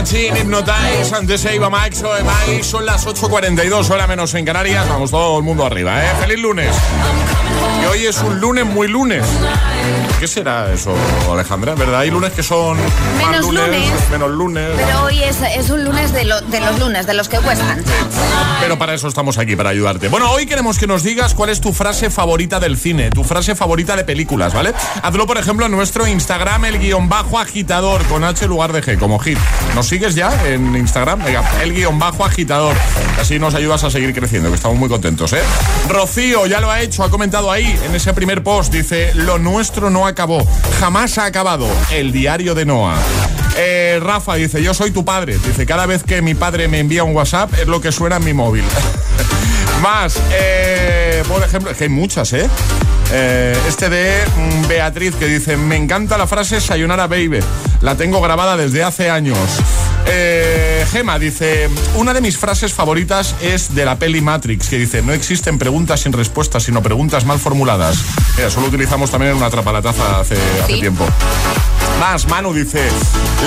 Machine, 0.00 0.40
Hypnotize, 0.40 1.14
antes 1.14 1.42
se 1.42 1.60
Max 1.60 2.02
Son 2.62 2.86
las 2.86 3.06
8.42, 3.06 3.90
hora 3.90 4.06
menos 4.06 4.32
en 4.32 4.46
Canarias. 4.46 4.88
Vamos 4.88 5.10
todo 5.10 5.36
el 5.36 5.44
mundo 5.44 5.66
arriba, 5.66 6.02
¿eh? 6.02 6.08
¡Feliz 6.18 6.38
lunes! 6.38 6.74
Hoy 7.90 8.06
es 8.06 8.18
un 8.22 8.40
lunes 8.40 8.64
muy 8.66 8.88
lunes. 8.88 9.24
¿Qué 10.18 10.26
será 10.28 10.72
eso, 10.72 10.94
Alejandra? 11.32 11.74
¿Verdad? 11.74 12.00
Hay 12.00 12.10
lunes 12.10 12.32
que 12.32 12.42
son 12.42 12.76
Menos 13.18 13.46
lunes. 13.46 13.90
menos 14.10 14.30
lunes. 14.30 14.70
Pero 14.76 15.04
hoy 15.04 15.22
es, 15.22 15.38
es 15.56 15.70
un 15.70 15.84
lunes 15.84 16.12
de, 16.12 16.24
lo- 16.24 16.40
de 16.42 16.60
los 16.60 16.78
lunes, 16.78 17.06
de 17.06 17.14
los 17.14 17.28
que 17.28 17.38
cuestan. 17.38 17.82
Pero 18.60 18.78
para 18.78 18.94
eso 18.94 19.08
estamos 19.08 19.38
aquí, 19.38 19.56
para 19.56 19.70
ayudarte. 19.70 20.08
Bueno, 20.08 20.30
hoy 20.30 20.46
queremos 20.46 20.78
que 20.78 20.86
nos 20.86 21.02
digas 21.02 21.34
cuál 21.34 21.50
es 21.50 21.60
tu 21.60 21.72
frase 21.72 22.10
favorita 22.10 22.60
del 22.60 22.76
cine, 22.76 23.10
tu 23.10 23.24
frase 23.24 23.54
favorita 23.54 23.96
de 23.96 24.04
películas, 24.04 24.52
¿vale? 24.52 24.72
Hazlo, 25.02 25.26
por 25.26 25.38
ejemplo, 25.38 25.66
en 25.66 25.72
nuestro 25.72 26.06
Instagram, 26.06 26.66
el 26.66 26.78
guion 26.78 27.08
bajo 27.08 27.38
agitador, 27.38 28.04
con 28.04 28.22
H 28.24 28.46
lugar 28.46 28.72
de 28.72 28.82
G, 28.82 28.98
como 28.98 29.18
hit. 29.18 29.38
¿Nos 29.74 29.86
sigues 29.88 30.14
ya 30.14 30.30
en 30.46 30.76
Instagram? 30.76 31.24
Venga, 31.24 31.42
el 31.62 31.72
guion 31.72 31.98
bajo 31.98 32.24
agitador. 32.24 32.76
Así 33.18 33.38
nos 33.38 33.54
ayudas 33.54 33.82
a 33.84 33.90
seguir 33.90 34.14
creciendo, 34.14 34.50
que 34.50 34.56
estamos 34.56 34.76
muy 34.78 34.88
contentos, 34.88 35.32
¿eh? 35.32 35.42
Rocío 35.88 36.46
ya 36.46 36.60
lo 36.60 36.70
ha 36.70 36.80
hecho, 36.82 37.02
ha 37.02 37.10
comentado 37.10 37.50
ahí, 37.50 37.78
en 37.84 37.94
ese 37.94 38.12
primer 38.12 38.42
post, 38.42 38.72
dice, 38.72 39.12
lo 39.14 39.38
nuestro 39.38 39.90
no 39.90 40.06
acabó, 40.06 40.46
jamás 40.78 41.18
ha 41.18 41.24
acabado, 41.24 41.66
el 41.90 42.12
diario 42.12 42.54
de 42.54 42.64
Noah. 42.64 42.98
Eh, 43.56 43.98
Rafa 44.02 44.34
dice, 44.36 44.62
yo 44.62 44.74
soy 44.74 44.90
tu 44.90 45.04
padre. 45.04 45.38
Dice, 45.38 45.66
cada 45.66 45.86
vez 45.86 46.02
que 46.02 46.22
mi 46.22 46.34
padre 46.34 46.68
me 46.68 46.78
envía 46.78 47.04
un 47.04 47.14
WhatsApp 47.14 47.52
es 47.60 47.66
lo 47.66 47.80
que 47.80 47.92
suena 47.92 48.16
en 48.16 48.24
mi 48.24 48.32
móvil. 48.32 48.64
Más, 49.82 50.18
eh, 50.32 51.22
por 51.28 51.42
ejemplo, 51.42 51.70
es 51.70 51.76
que 51.76 51.84
hay 51.84 51.90
muchas, 51.90 52.32
¿eh? 52.32 52.48
Eh, 53.12 53.56
este 53.66 53.88
de 53.88 54.22
mm, 54.36 54.68
Beatriz 54.68 55.14
que 55.16 55.26
dice, 55.26 55.56
me 55.56 55.76
encanta 55.76 56.16
la 56.16 56.26
frase 56.26 56.60
Sayonara 56.60 57.06
Baby. 57.06 57.40
La 57.80 57.96
tengo 57.96 58.20
grabada 58.20 58.56
desde 58.56 58.84
hace 58.84 59.10
años. 59.10 59.38
Eh, 60.06 60.86
Gema 60.90 61.18
dice, 61.18 61.68
una 61.94 62.12
de 62.12 62.20
mis 62.20 62.36
frases 62.36 62.72
favoritas 62.72 63.34
es 63.40 63.74
de 63.74 63.84
la 63.84 63.96
peli 63.96 64.20
Matrix, 64.20 64.68
que 64.68 64.78
dice, 64.78 65.02
no 65.02 65.12
existen 65.12 65.58
preguntas 65.58 66.00
sin 66.00 66.12
respuestas, 66.12 66.64
sino 66.64 66.82
preguntas 66.82 67.24
mal 67.24 67.38
formuladas. 67.38 67.98
Mira, 68.36 68.48
eso 68.48 68.60
lo 68.60 68.66
utilizamos 68.68 69.10
también 69.10 69.32
en 69.32 69.38
una 69.38 69.50
trapalataza 69.50 70.20
hace, 70.20 70.36
hace 70.62 70.78
tiempo. 70.78 71.06
Más, 72.00 72.26
Manu 72.28 72.54
dice, 72.54 72.88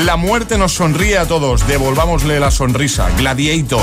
la 0.05 0.15
muerte 0.15 0.57
nos 0.57 0.73
sonríe 0.73 1.17
a 1.17 1.27
todos, 1.27 1.67
devolvámosle 1.67 2.39
la 2.39 2.51
sonrisa. 2.51 3.09
Gladiator. 3.17 3.81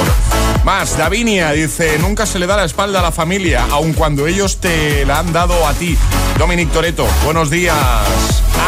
Más, 0.64 0.98
Davinia 0.98 1.52
dice, 1.52 1.98
nunca 1.98 2.26
se 2.26 2.38
le 2.38 2.46
da 2.46 2.56
la 2.56 2.64
espalda 2.64 3.00
a 3.00 3.02
la 3.02 3.12
familia, 3.12 3.66
aun 3.70 3.94
cuando 3.94 4.26
ellos 4.26 4.58
te 4.58 5.06
la 5.06 5.18
han 5.18 5.32
dado 5.32 5.66
a 5.66 5.72
ti. 5.72 5.96
Dominic 6.38 6.70
Toreto, 6.70 7.06
buenos 7.24 7.48
días. 7.50 7.76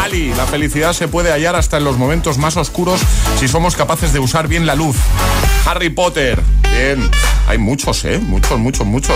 Ali, 0.03 0.33
la 0.33 0.45
felicidad 0.47 0.93
se 0.93 1.07
puede 1.07 1.31
hallar 1.31 1.55
hasta 1.55 1.77
en 1.77 1.83
los 1.83 1.97
momentos 1.97 2.37
más 2.39 2.57
oscuros 2.57 2.99
si 3.39 3.47
somos 3.47 3.75
capaces 3.75 4.11
de 4.11 4.19
usar 4.19 4.47
bien 4.47 4.65
la 4.65 4.75
luz. 4.75 4.95
Harry 5.65 5.89
Potter, 5.89 6.41
bien. 6.73 7.09
Hay 7.47 7.57
muchos, 7.57 8.03
¿eh? 8.05 8.19
Muchos, 8.19 8.57
muchos, 8.57 8.85
muchos. 8.85 9.15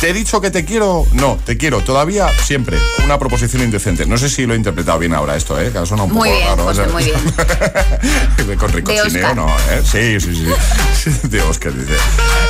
¿Te 0.00 0.10
he 0.10 0.12
dicho 0.12 0.40
que 0.40 0.50
te 0.50 0.64
quiero? 0.64 1.06
No, 1.12 1.38
te 1.44 1.56
quiero. 1.56 1.80
Todavía, 1.80 2.28
siempre. 2.44 2.76
Una 3.04 3.18
proposición 3.18 3.62
indecente. 3.62 4.04
No 4.06 4.18
sé 4.18 4.28
si 4.28 4.46
lo 4.46 4.54
he 4.54 4.56
interpretado 4.56 4.98
bien 4.98 5.14
ahora 5.14 5.36
esto, 5.36 5.60
¿eh? 5.60 5.70
Que 5.72 5.86
suena 5.86 6.04
un 6.04 6.12
Muy 6.12 6.28
poco 6.28 6.38
bien, 6.38 6.48
raro. 6.48 6.64
José, 6.64 6.86
muy 6.88 7.04
bien. 7.04 7.18
Con 8.58 8.72
ricochineo, 8.72 9.06
Oscar. 9.06 9.36
no, 9.36 9.46
¿eh? 9.48 9.82
Sí, 9.84 10.20
sí, 10.20 10.34
sí. 10.34 11.10
De 11.28 11.40
Oscar, 11.42 11.72
dice. 11.74 11.92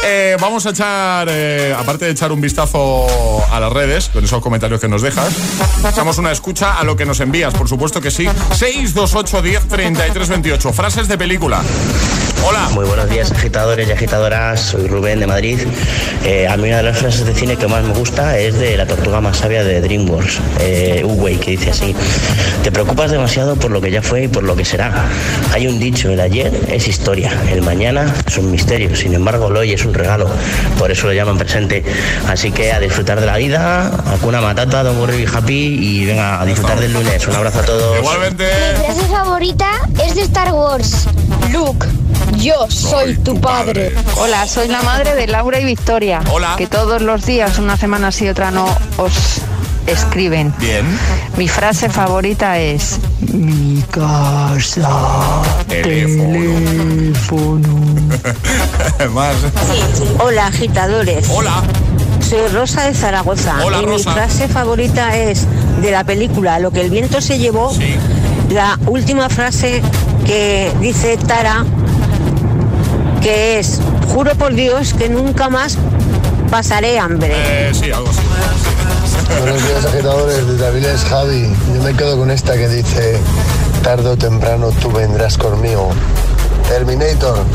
Eh, 0.04 0.36
vamos 0.40 0.64
a 0.66 0.70
echar, 0.70 1.28
eh, 1.30 1.74
aparte 1.78 2.06
de 2.06 2.12
echar 2.12 2.32
un 2.32 2.40
vistazo 2.40 3.06
a 3.52 3.60
las 3.60 3.72
redes, 3.72 4.08
con 4.08 4.24
esos 4.24 4.40
comentarios 4.42 4.80
que 4.80 4.88
nos 4.88 5.02
dejas, 5.02 5.28
echamos 5.86 6.18
una 6.18 6.32
escucha 6.32 6.78
a 6.78 6.84
lo 6.84 6.96
que 6.96 7.04
nos 7.04 7.20
envías, 7.20 7.52
por 7.54 7.68
supuesto 7.68 8.00
que 8.00 8.10
sí. 8.10 8.26
628 8.52 9.42
10 9.42 9.68
33 9.68 10.28
28. 10.28 10.72
Frases 10.72 11.08
de 11.08 11.18
película. 11.18 11.62
Hola. 12.46 12.68
Muy 12.70 12.86
buenos 12.86 13.10
días, 13.10 13.30
agitadores 13.32 13.88
y 13.88 13.92
agitadoras. 13.92 14.47
Soy 14.56 14.86
Rubén 14.86 15.20
de 15.20 15.26
Madrid. 15.26 15.58
Eh, 16.24 16.48
a 16.48 16.56
mí 16.56 16.68
una 16.68 16.78
de 16.78 16.82
las 16.82 16.98
frases 16.98 17.24
de 17.24 17.34
cine 17.34 17.56
que 17.56 17.66
más 17.66 17.84
me 17.84 17.92
gusta 17.92 18.38
es 18.38 18.58
de 18.58 18.76
la 18.76 18.86
tortuga 18.86 19.20
más 19.20 19.38
sabia 19.38 19.64
de 19.64 19.80
DreamWorks, 19.80 20.40
eh, 20.60 21.02
Uwey, 21.04 21.36
que 21.36 21.52
dice 21.52 21.70
así: 21.70 21.94
Te 22.62 22.72
preocupas 22.72 23.10
demasiado 23.10 23.56
por 23.56 23.70
lo 23.70 23.80
que 23.80 23.90
ya 23.90 24.02
fue 24.02 24.24
y 24.24 24.28
por 24.28 24.44
lo 24.44 24.56
que 24.56 24.64
será. 24.64 25.06
Hay 25.52 25.66
un 25.66 25.78
dicho: 25.78 26.10
el 26.10 26.20
ayer 26.20 26.52
es 26.68 26.88
historia, 26.88 27.32
el 27.50 27.62
mañana 27.62 28.12
es 28.26 28.38
un 28.38 28.50
misterio. 28.50 28.94
Sin 28.96 29.14
embargo, 29.14 29.48
el 29.48 29.56
hoy 29.56 29.72
es 29.72 29.84
un 29.84 29.94
regalo. 29.94 30.28
Por 30.78 30.90
eso 30.90 31.06
lo 31.06 31.12
llaman 31.12 31.38
presente. 31.38 31.84
Así 32.26 32.50
que 32.50 32.72
a 32.72 32.80
disfrutar 32.80 33.20
de 33.20 33.26
la 33.26 33.36
vida, 33.36 33.90
una 34.22 34.40
matata, 34.40 34.82
don't 34.82 34.98
worry, 34.98 35.24
be 35.24 35.30
happy 35.30 35.78
y 35.80 36.04
venga 36.06 36.40
a 36.40 36.44
disfrutar 36.44 36.80
del 36.80 36.92
lunes. 36.92 37.26
Un 37.26 37.34
abrazo 37.34 37.60
a 37.60 37.64
todos. 37.64 37.98
Igualmente. 37.98 38.44
Mi 38.78 38.84
frase 38.84 39.04
favorita 39.08 39.70
es 40.04 40.14
de 40.14 40.22
Star 40.22 40.52
Wars. 40.52 41.06
Luke, 41.52 41.86
yo 42.36 42.70
soy 42.70 43.16
tu 43.16 43.40
padre. 43.40 43.92
Hola, 44.16 44.46
soy 44.46 44.68
la 44.68 44.82
madre 44.82 45.14
de 45.14 45.26
Laura 45.26 45.60
y 45.60 45.64
Victoria. 45.64 46.20
Hola. 46.30 46.54
Que 46.56 46.66
todos 46.66 47.02
los 47.02 47.24
días, 47.26 47.58
una 47.58 47.76
semana 47.76 48.12
sí, 48.12 48.28
otra 48.28 48.50
no, 48.50 48.66
os 48.96 49.40
escriben. 49.86 50.52
Bien. 50.58 50.86
Mi 51.36 51.48
frase 51.48 51.88
favorita 51.88 52.58
es 52.58 52.98
mi 53.20 53.82
casa. 53.90 54.88
Teléfono. 55.66 57.68
Más. 59.12 59.36
Hola, 60.18 60.46
agitadores. 60.46 61.28
Hola. 61.30 61.62
Soy 62.20 62.46
Rosa 62.48 62.84
de 62.84 62.94
Zaragoza. 62.94 63.54
Hola, 63.64 63.78
y 63.80 63.86
Rosa. 63.86 64.10
mi 64.10 64.14
frase 64.14 64.48
favorita 64.48 65.16
es 65.16 65.46
de 65.80 65.90
la 65.90 66.04
película 66.04 66.58
Lo 66.58 66.70
que 66.70 66.82
el 66.82 66.90
viento 66.90 67.20
se 67.20 67.38
llevó. 67.38 67.72
La 68.50 68.78
última 68.86 69.28
frase 69.28 69.82
que 70.26 70.70
dice 70.80 71.16
Tara, 71.16 71.64
que 73.20 73.58
es, 73.58 73.80
juro 74.12 74.34
por 74.34 74.54
Dios 74.54 74.94
que 74.94 75.08
nunca 75.08 75.48
más 75.48 75.76
pasaré 76.50 76.98
hambre. 76.98 77.32
Eh, 77.34 77.72
sí, 77.72 77.90
algo 77.90 78.08
así. 78.08 78.20
Buenos 79.40 79.62
días 79.66 79.84
agitadores, 79.84 80.46
desde 80.46 80.66
Avilés 80.66 81.04
Javi. 81.04 81.52
Yo 81.74 81.82
me 81.82 81.94
quedo 81.94 82.18
con 82.18 82.30
esta 82.30 82.54
que 82.54 82.68
dice, 82.68 83.18
tarde 83.82 84.08
o 84.08 84.16
temprano 84.16 84.70
tú 84.80 84.90
vendrás 84.90 85.38
conmigo. 85.38 85.90
Terminator. 86.68 87.46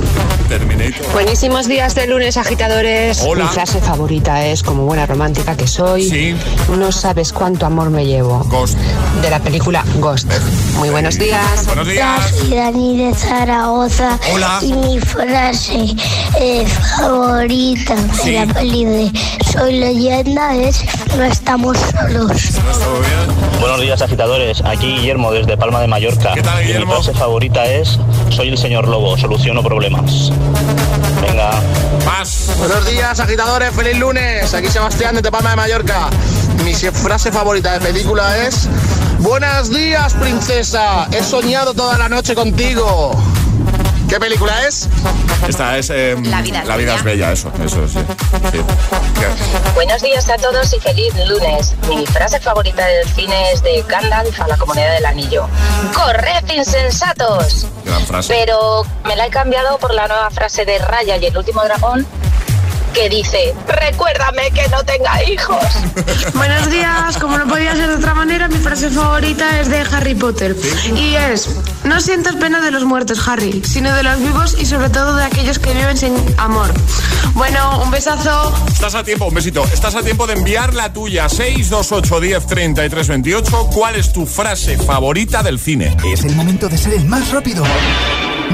Terminator. 0.49 1.13
Buenísimos 1.13 1.67
días 1.67 1.93
de 1.93 2.07
lunes, 2.07 2.35
agitadores. 2.35 3.21
Hola. 3.21 3.43
Mi 3.43 3.49
frase 3.51 3.79
favorita 3.79 4.43
es, 4.43 4.63
como 4.63 4.85
buena 4.85 5.05
romántica 5.05 5.55
que 5.55 5.67
soy, 5.67 6.35
no 6.67 6.91
sabes 6.91 7.31
cuánto 7.31 7.67
amor 7.67 7.91
me 7.91 8.07
llevo. 8.07 8.39
Ghost. 8.45 8.75
De 9.21 9.29
la 9.29 9.39
película 9.39 9.85
Ghost. 9.99 10.27
Muy 10.77 10.89
buenos 10.89 11.19
días. 11.19 11.65
Buenos 11.67 11.87
días. 11.87 12.33
Soy 12.39 12.55
Dani 12.55 12.97
de 12.97 13.13
Zaragoza. 13.13 14.17
Hola. 14.33 14.59
Y 14.63 14.73
mi 14.73 14.99
frase 14.99 15.95
eh, 16.39 16.65
favorita 16.97 17.95
de 18.25 18.31
la 18.31 18.51
peli 18.51 18.85
de 18.85 19.11
Soy 19.53 19.73
leyenda 19.79 20.55
es 20.55 20.83
No 21.15 21.23
estamos 21.23 21.77
solos. 21.77 22.31
Buenos 23.59 23.81
días, 23.81 24.01
agitadores. 24.01 24.61
Aquí 24.65 24.87
Guillermo 24.95 25.31
desde 25.31 25.55
Palma 25.57 25.79
de 25.81 25.87
Mallorca. 25.87 26.33
y 26.63 26.73
mi 26.79 26.85
frase 26.85 27.13
favorita 27.13 27.65
es: 27.65 27.99
Soy 28.29 28.49
el 28.49 28.57
señor 28.57 28.87
Lobo, 28.87 29.17
soluciono 29.17 29.63
problemas. 29.63 30.31
Venga. 31.21 31.51
Más. 32.05 32.51
Buenos 32.57 32.85
días, 32.87 33.19
agitadores, 33.19 33.71
feliz 33.75 33.97
lunes. 33.97 34.53
Aquí 34.53 34.67
Sebastián 34.67 35.15
de 35.21 35.31
Palma 35.31 35.51
de 35.51 35.55
Mallorca. 35.55 36.09
Mi 36.65 36.73
se- 36.73 36.91
frase 36.91 37.31
favorita 37.31 37.73
de 37.73 37.79
película 37.85 38.37
es: 38.45 38.67
Buenos 39.19 39.69
días, 39.69 40.13
princesa. 40.15 41.07
He 41.11 41.23
soñado 41.23 41.73
toda 41.73 41.97
la 41.97 42.09
noche 42.09 42.33
contigo. 42.35 43.11
¿Qué 44.13 44.19
película 44.19 44.67
es? 44.67 44.87
Esta 45.47 45.75
es. 45.75 45.89
eh, 45.89 46.15
La 46.25 46.41
vida 46.43 46.61
es 46.61 46.67
bella. 46.77 46.93
es 46.93 47.03
bella, 47.03 47.31
eso, 47.31 47.51
eso, 47.65 47.87
sí. 47.87 47.97
sí. 48.51 48.61
Buenos 49.73 50.03
días 50.03 50.29
a 50.29 50.35
todos 50.37 50.71
y 50.71 50.79
feliz 50.79 51.15
lunes. 51.27 51.73
Mi 51.89 52.05
frase 52.05 52.39
favorita 52.39 52.85
del 52.85 53.09
cine 53.09 53.51
es 53.53 53.63
de 53.63 53.83
Gandalf 53.87 54.39
a 54.39 54.47
la 54.49 54.57
comunidad 54.57 54.93
del 54.93 55.07
anillo. 55.07 55.47
¡Corred, 55.95 56.47
insensatos! 56.55 57.65
Gran 57.85 58.05
frase. 58.05 58.35
Pero 58.37 58.85
me 59.03 59.15
la 59.15 59.25
he 59.25 59.29
cambiado 59.31 59.79
por 59.79 59.91
la 59.95 60.07
nueva 60.07 60.29
frase 60.29 60.63
de 60.63 60.77
Raya 60.77 61.17
y 61.17 61.25
el 61.25 61.35
último 61.35 61.63
dragón 61.63 62.05
que 62.93 63.09
dice, 63.09 63.53
recuérdame 63.67 64.51
que 64.51 64.67
no 64.69 64.83
tenga 64.83 65.23
hijos. 65.23 65.63
Buenos 66.35 66.69
días, 66.69 67.17
como 67.17 67.37
no 67.37 67.47
podía 67.47 67.75
ser 67.75 67.89
de 67.89 67.95
otra 67.95 68.13
manera, 68.13 68.47
mi 68.47 68.57
frase 68.57 68.89
favorita 68.89 69.59
es 69.59 69.69
de 69.69 69.79
Harry 69.79 70.13
Potter. 70.13 70.55
Y 70.95 71.15
es, 71.15 71.49
no 71.83 71.99
sientas 71.99 72.35
pena 72.35 72.61
de 72.61 72.71
los 72.71 72.83
muertos, 72.83 73.27
Harry, 73.27 73.63
sino 73.65 73.93
de 73.95 74.03
los 74.03 74.19
vivos 74.19 74.55
y 74.59 74.65
sobre 74.65 74.89
todo 74.89 75.15
de 75.15 75.23
aquellos 75.23 75.57
que 75.57 75.73
viven 75.73 75.97
sin 75.97 76.13
amor. 76.37 76.71
Bueno, 77.33 77.81
un 77.83 77.89
besazo. 77.89 78.53
Estás 78.67 78.93
a 78.93 79.03
tiempo, 79.03 79.25
un 79.25 79.33
besito. 79.33 79.63
Estás 79.73 79.95
a 79.95 80.03
tiempo 80.03 80.27
de 80.27 80.33
enviar 80.33 80.75
la 80.75 80.93
tuya. 80.93 81.27
628 81.29 82.19
10 82.19 82.45
33 82.45 83.07
28. 83.07 83.69
¿Cuál 83.73 83.95
es 83.95 84.13
tu 84.13 84.27
frase 84.27 84.77
favorita 84.77 85.41
del 85.41 85.59
cine? 85.59 85.97
Es 86.05 86.23
el 86.23 86.35
momento 86.35 86.69
de 86.69 86.77
ser 86.77 86.93
el 86.93 87.05
más 87.05 87.31
rápido. 87.31 87.63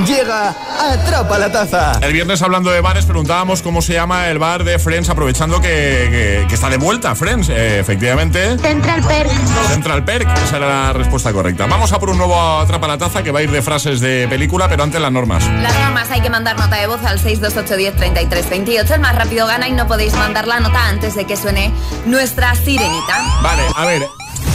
Llega 0.08 0.56
Atrapa 0.80 1.38
la 1.38 1.52
Taza. 1.52 2.00
El 2.02 2.14
viernes 2.14 2.42
hablando 2.42 2.72
de 2.72 2.80
bares 2.82 3.06
preguntábamos 3.06 3.62
cómo 3.62 3.82
se 3.82 3.94
llama 3.94 4.28
el 4.30 4.40
bar 4.40 4.64
de 4.64 4.80
Friends 4.80 5.10
aprovechando 5.10 5.60
que, 5.62 5.68
que- 5.68 6.46
que 6.48 6.56
está 6.56 6.70
de 6.70 6.78
vuelta 6.78 7.16
Friends. 7.16 7.50
Eh, 7.50 7.80
efectivamente. 7.80 8.58
Central 8.60 9.02
Perk. 9.04 9.30
Central 9.68 10.06
Perk, 10.06 10.28
esa 10.46 10.58
era 10.58 10.68
la 10.88 10.94
respuesta 10.94 11.34
correcta. 11.34 11.66
Vamos 11.68 11.92
a 11.92 12.00
por 12.00 12.10
un 12.10 12.18
nuevo 12.18 12.40
Atrapa 12.60 12.88
la 12.88 12.98
Taza 12.98 13.24
que 13.24 13.32
va 13.32 13.40
a 13.40 13.42
ir 13.42 13.52
de 13.52 13.62
frases 13.62 14.00
de 14.00 14.28
película, 14.30 14.68
pero 14.70 14.84
antes 14.84 15.02
las 15.02 15.12
normas. 15.12 15.46
Las 15.62 15.78
normas 15.80 16.10
hay 16.12 16.22
que 16.22 16.30
mandar 16.30 16.58
nota 16.58 16.78
de 16.78 16.88
voz 16.88 17.04
al 17.04 17.20
628103328. 17.20 18.92
El 18.92 19.02
más 19.02 19.16
rápido 19.16 19.48
gana 19.48 19.68
y 19.68 19.74
no 19.74 19.88
podéis 19.88 20.14
mandar 20.14 20.48
la 20.48 20.60
nota 20.60 20.88
antes 20.88 21.16
de 21.16 21.26
que 21.26 21.36
suene 21.36 21.72
nuestra 22.06 22.56
sirenita. 22.56 23.22
Vale, 23.42 23.64
a 23.76 23.86
ver, 23.86 24.08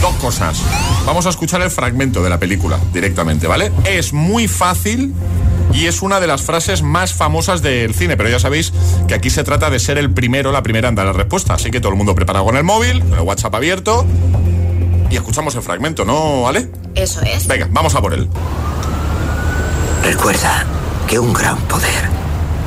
dos 0.05 0.15
cosas. 0.17 0.61
Vamos 1.07 1.25
a 1.25 1.29
escuchar 1.29 1.63
el 1.63 1.71
fragmento 1.71 2.21
de 2.21 2.29
la 2.29 2.37
película 2.37 2.77
directamente, 2.93 3.47
¿vale? 3.47 3.71
Es 3.85 4.13
muy 4.13 4.47
fácil 4.47 5.15
y 5.73 5.87
es 5.87 6.03
una 6.03 6.19
de 6.19 6.27
las 6.27 6.43
frases 6.43 6.83
más 6.83 7.13
famosas 7.13 7.63
del 7.63 7.95
cine, 7.95 8.15
pero 8.15 8.29
ya 8.29 8.39
sabéis 8.39 8.71
que 9.07 9.15
aquí 9.15 9.31
se 9.31 9.43
trata 9.43 9.71
de 9.71 9.79
ser 9.79 9.97
el 9.97 10.11
primero, 10.11 10.51
la 10.51 10.61
primera 10.61 10.89
en 10.89 10.95
dar 10.95 11.07
la 11.07 11.13
respuesta. 11.13 11.55
Así 11.55 11.71
que 11.71 11.79
todo 11.79 11.91
el 11.91 11.97
mundo 11.97 12.13
preparado 12.13 12.45
con 12.45 12.55
el 12.55 12.63
móvil, 12.63 12.99
con 12.99 13.13
el 13.13 13.21
WhatsApp 13.21 13.55
abierto 13.55 14.05
y 15.09 15.15
escuchamos 15.15 15.55
el 15.55 15.63
fragmento, 15.63 16.05
¿no, 16.05 16.43
¿vale? 16.43 16.69
Eso 16.93 17.21
es. 17.21 17.47
Venga, 17.47 17.67
vamos 17.71 17.95
a 17.95 18.01
por 18.01 18.13
él. 18.13 18.29
Recuerda 20.03 20.67
que 21.07 21.17
un 21.17 21.33
gran 21.33 21.57
poder 21.61 22.09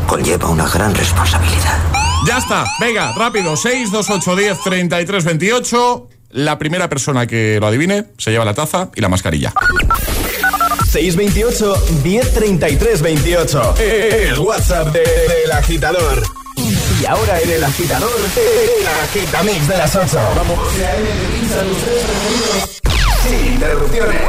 conlleva 0.08 0.48
una 0.48 0.68
gran 0.68 0.92
responsabilidad. 0.92 1.78
Ya 2.26 2.38
está, 2.38 2.64
venga, 2.80 3.12
rápido, 3.12 3.56
6, 3.56 3.92
2, 3.92 4.10
8, 4.10 4.36
10, 4.36 4.60
33, 4.60 5.24
28. 5.24 6.08
La 6.30 6.58
primera 6.58 6.88
persona 6.88 7.26
que 7.26 7.58
lo 7.60 7.66
adivine 7.66 8.04
se 8.18 8.30
lleva 8.30 8.44
la 8.44 8.54
taza 8.54 8.90
y 8.94 9.00
la 9.00 9.08
mascarilla. 9.08 9.52
628 10.90 11.74
1033 12.04 13.02
28. 13.02 13.74
El 13.78 14.38
WhatsApp 14.38 14.88
de- 14.92 15.00
del 15.00 15.52
agitador. 15.52 16.22
Y 17.00 17.06
ahora 17.06 17.40
en 17.40 17.50
el 17.50 17.64
agitador, 17.64 18.10
el 18.36 18.86
agitamix 19.04 19.68
de 19.68 19.76
las 19.78 19.94
8. 19.96 20.18
Vamos. 20.36 20.58
Sin 23.22 23.52
interrupciones. 23.54 24.22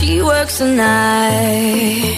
She 0.00 0.22
works 0.22 0.58
the 0.58 0.66
nights 0.66 2.17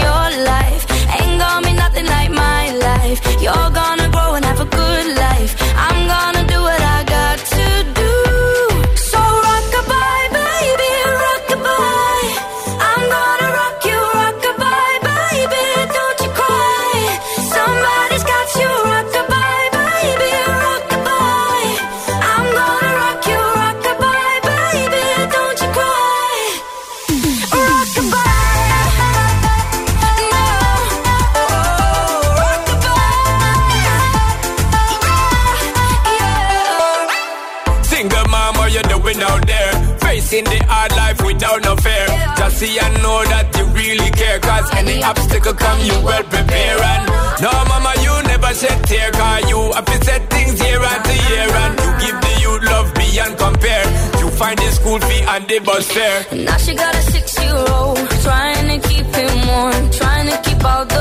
school 54.81 54.99
fee 54.99 55.23
and 55.33 55.47
the 55.47 55.59
bus 55.59 55.91
fare. 55.91 56.25
Now 56.45 56.57
she 56.57 56.73
got 56.73 56.93
a 56.95 57.01
six-year-old 57.13 57.97
trying 58.25 58.67
to 58.71 58.87
keep 58.89 59.07
him 59.19 59.33
warm, 59.47 59.83
trying 59.91 60.27
to 60.33 60.37
keep 60.45 60.63
out 60.65 60.89
the 60.89 61.00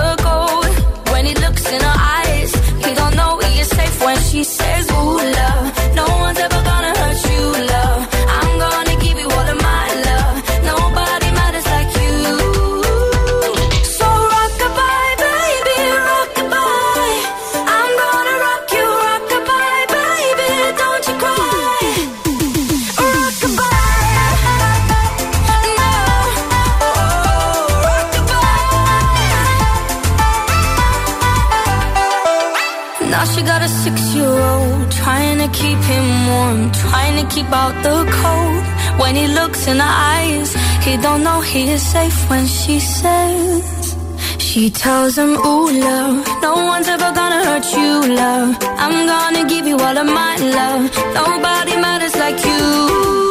is 41.71 41.83
safe 41.83 42.29
when 42.29 42.47
she 42.47 42.81
says. 42.81 43.97
She 44.39 44.71
tells 44.71 45.16
him, 45.16 45.33
ooh, 45.37 45.71
love, 45.71 46.27
no 46.43 46.55
one's 46.73 46.89
ever 46.89 47.11
gonna 47.12 47.45
hurt 47.49 47.66
you, 47.79 48.14
love. 48.14 48.57
I'm 48.85 49.07
gonna 49.07 49.49
give 49.49 49.66
you 49.66 49.77
all 49.79 49.97
of 49.97 50.07
my 50.07 50.37
love. 50.59 50.83
Nobody 51.14 51.75
matters 51.77 52.16
like 52.16 52.39
you. 52.45 53.30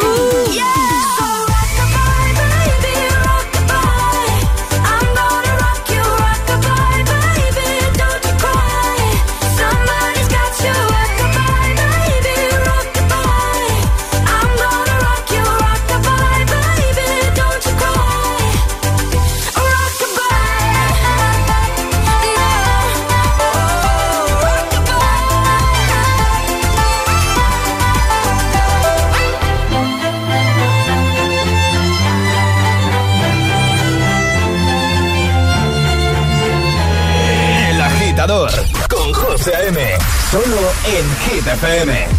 Hit 41.50 41.58
FM. 41.58 42.19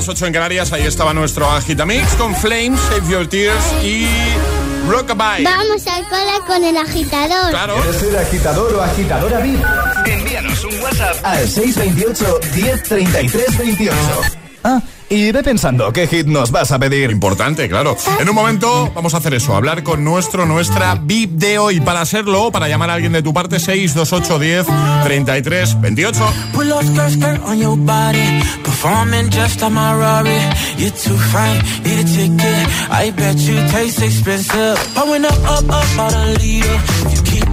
las 0.00 0.08
8 0.08 0.28
en 0.28 0.32
Canarias, 0.32 0.72
ahí 0.72 0.86
estaba 0.86 1.12
nuestro 1.12 1.50
agitamix 1.50 2.14
con 2.14 2.34
Flames, 2.34 2.80
Save 2.80 3.06
Your 3.06 3.26
Tears 3.26 3.62
y 3.84 4.06
Rockabye. 4.88 5.44
Vamos 5.44 5.86
al 5.86 6.08
cola 6.08 6.40
con 6.46 6.64
el 6.64 6.74
agitador. 6.78 7.50
Claro. 7.50 7.74
¿Quieres 7.74 7.96
ser 7.96 8.16
agitador 8.16 8.74
o 8.76 8.82
agitadora 8.82 9.40
VIP? 9.40 9.60
Envíanos 10.06 10.64
un 10.64 10.80
WhatsApp 10.80 11.16
al 11.22 11.46
628 11.46 12.40
1033 12.54 13.58
28 13.58 14.39
y 15.10 15.32
ve 15.32 15.42
pensando 15.42 15.92
qué 15.92 16.06
hit 16.06 16.26
nos 16.26 16.52
vas 16.52 16.70
a 16.72 16.78
pedir. 16.78 17.10
Importante, 17.10 17.68
claro. 17.68 17.96
En 18.20 18.28
un 18.28 18.34
momento 18.34 18.90
vamos 18.94 19.12
a 19.14 19.16
hacer 19.18 19.34
eso, 19.34 19.54
hablar 19.54 19.82
con 19.82 20.04
nuestro, 20.04 20.46
nuestra 20.46 20.94
VIP 20.94 21.32
de 21.32 21.58
hoy. 21.58 21.80
Para 21.80 22.00
hacerlo, 22.00 22.50
para 22.52 22.68
llamar 22.68 22.90
a 22.90 22.94
alguien 22.94 23.12
de 23.12 23.22
tu 23.22 23.34
parte, 23.34 23.58
628 23.58 24.38
10 24.38 24.66
33 25.04 25.80
28. 25.80 26.24
I 32.92 33.10
bet 33.10 33.36
you 33.38 33.56
taste 33.70 34.02
expensive. 34.02 34.76
I 34.96 35.04
went 35.08 35.24
up, 35.24 35.38
up, 35.44 35.64
up, 35.68 35.90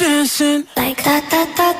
dancing. 0.00 0.66
Like 0.76 1.04
that, 1.04 1.28
that, 1.30 1.56
that, 1.56 1.79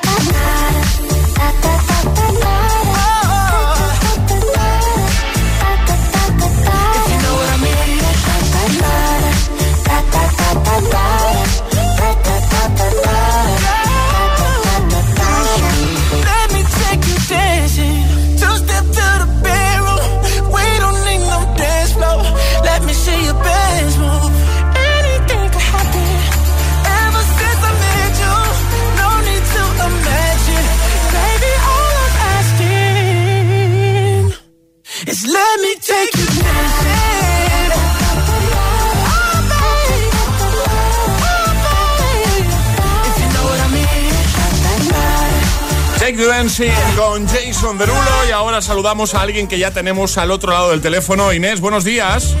Con 46.95 47.27
Jason 47.27 47.79
Derulo 47.79 47.99
y 48.27 48.31
ahora 48.31 48.61
saludamos 48.61 49.15
a 49.15 49.21
alguien 49.21 49.47
que 49.47 49.57
ya 49.57 49.71
tenemos 49.71 50.19
al 50.19 50.29
otro 50.29 50.51
lado 50.51 50.69
del 50.69 50.79
teléfono. 50.79 51.33
Inés, 51.33 51.59
buenos 51.59 51.83
días. 51.83 52.35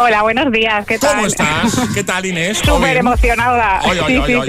Hola, 0.00 0.22
buenos 0.22 0.52
días, 0.52 0.86
¿qué 0.86 0.98
tal? 0.98 1.16
¿Cómo 1.16 1.26
estás? 1.26 1.72
¿Qué 1.94 2.04
tal, 2.04 2.24
Inés? 2.24 2.62
¿Todo 2.62 2.76
Súper 2.76 2.96
emocionada. 2.98 3.80
Ay, 3.82 3.98
ay, 4.06 4.22
sí, 4.26 4.32
sí, 4.32 4.40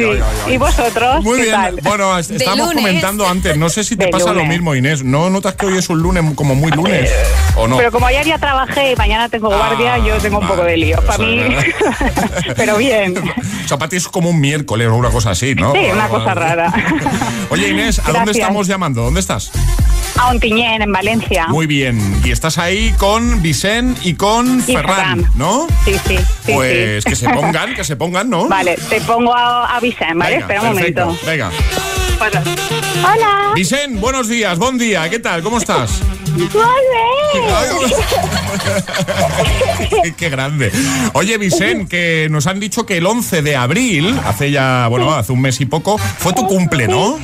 sí. 0.46 0.52
¿Y 0.54 0.58
vosotros? 0.58 1.24
Muy 1.24 1.38
¿Qué 1.38 1.44
bien. 1.46 1.56
tal? 1.56 1.76
Bueno, 1.82 2.18
es- 2.20 2.30
estábamos 2.30 2.74
comentando 2.74 3.28
antes, 3.28 3.58
no 3.58 3.70
sé 3.70 3.84
si 3.84 3.96
te 3.96 4.06
De 4.06 4.12
pasa 4.12 4.32
lo 4.34 4.46
mismo, 4.46 4.76
Inés. 4.76 5.04
¿No 5.04 5.30
notas 5.30 5.56
que 5.56 5.66
hoy 5.66 5.78
es 5.78 5.90
un 5.90 6.00
lunes 6.02 6.24
como 6.36 6.54
muy 6.56 6.72
lunes? 6.72 7.12
¿O 7.56 7.68
no? 7.68 7.78
Pero 7.78 7.92
como 7.92 8.06
ayer 8.06 8.26
ya 8.26 8.38
trabajé 8.38 8.92
y 8.92 8.96
mañana 8.96 9.28
tengo 9.30 9.48
guardia, 9.50 9.98
yo 9.98 10.18
tengo 10.20 10.40
un 10.40 10.48
poco 10.48 10.64
de 10.64 10.78
lío. 10.78 11.02
Para 11.02 11.18
mí, 11.24 11.42
pero 12.56 12.78
bien. 12.78 13.18
O 13.18 13.68
sea, 13.68 13.78
para 13.78 13.90
ti 13.90 13.96
es 13.96 14.08
como 14.08 14.30
un 14.30 14.40
miércoles 14.40 14.88
o 14.90 14.96
una 14.96 15.10
cosa 15.10 15.32
así, 15.32 15.56
¿no? 15.56 15.74
Sí, 15.74 15.80
una 15.92 16.08
cosa 16.10 16.34
rara. 16.36 16.72
Oye, 17.50 17.70
Inés, 17.70 18.00
¿a 18.06 18.12
dónde 18.12 18.32
estamos 18.34 18.68
llamando? 18.68 19.02
¿Dónde 19.04 19.20
estás? 19.20 19.52
A 20.18 20.30
Ontiñén, 20.30 20.82
en 20.82 20.92
Valencia. 20.92 21.48
Muy 21.48 21.66
bien. 21.68 22.00
Y 22.26 22.32
estás 22.32 22.58
ahí 22.58 22.94
con 22.98 23.42
Vicent 23.42 23.98
y 24.06 24.16
con 24.16 24.60
Y 24.60 24.74
Ferran, 24.74 24.86
Ferran. 25.24 25.32
¿no? 25.36 25.68
Sí, 25.86 25.94
sí. 26.08 26.18
sí, 26.46 26.52
Pues 26.54 27.04
sí. 27.04 27.10
que 27.10 27.16
se 27.16 27.30
pongan, 27.30 27.74
que 27.76 27.84
se 27.84 27.96
pongan, 27.96 28.30
¿no? 28.30 28.48
Vale, 28.50 28.78
te 28.90 29.00
pongo 29.02 29.34
a, 29.34 29.76
a 29.76 29.80
Vicent, 29.80 30.16
¿vale? 30.16 30.32
Venga, 30.36 30.42
Espera 30.42 30.62
un 30.62 30.76
perfecto. 30.76 31.06
momento. 31.06 31.26
Venga. 31.26 31.52
Hola. 33.02 33.52
Vicent, 33.56 34.00
buenos 34.02 34.28
días, 34.28 34.58
buen 34.60 34.78
día, 34.78 35.10
¿qué 35.10 35.20
tal? 35.20 35.42
¿Cómo 35.42 35.58
estás? 35.58 36.02
Qué- 36.36 36.50
Qué 40.18 40.30
grande. 40.30 40.72
Oye, 41.14 41.38
Vicent, 41.38 41.90
que 41.90 42.28
nos 42.30 42.46
han 42.48 42.60
dicho 42.60 42.86
que 42.86 42.98
el 42.98 43.06
11 43.06 43.42
de 43.42 43.56
abril, 43.56 44.20
hace 44.26 44.52
ya, 44.52 44.88
bueno, 44.90 45.14
hace 45.14 45.32
un 45.32 45.40
mes 45.42 45.62
y 45.62 45.66
poco, 45.66 45.98
fue 45.98 46.34
tu 46.34 46.46
cumple, 46.46 46.88
¿no? 46.90 47.18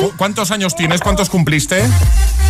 ¿Cu- 0.00 0.12
¿Cuántos 0.16 0.50
años 0.50 0.74
tienes? 0.76 1.00
¿Cuántos 1.00 1.30
cumpliste? 1.30 1.82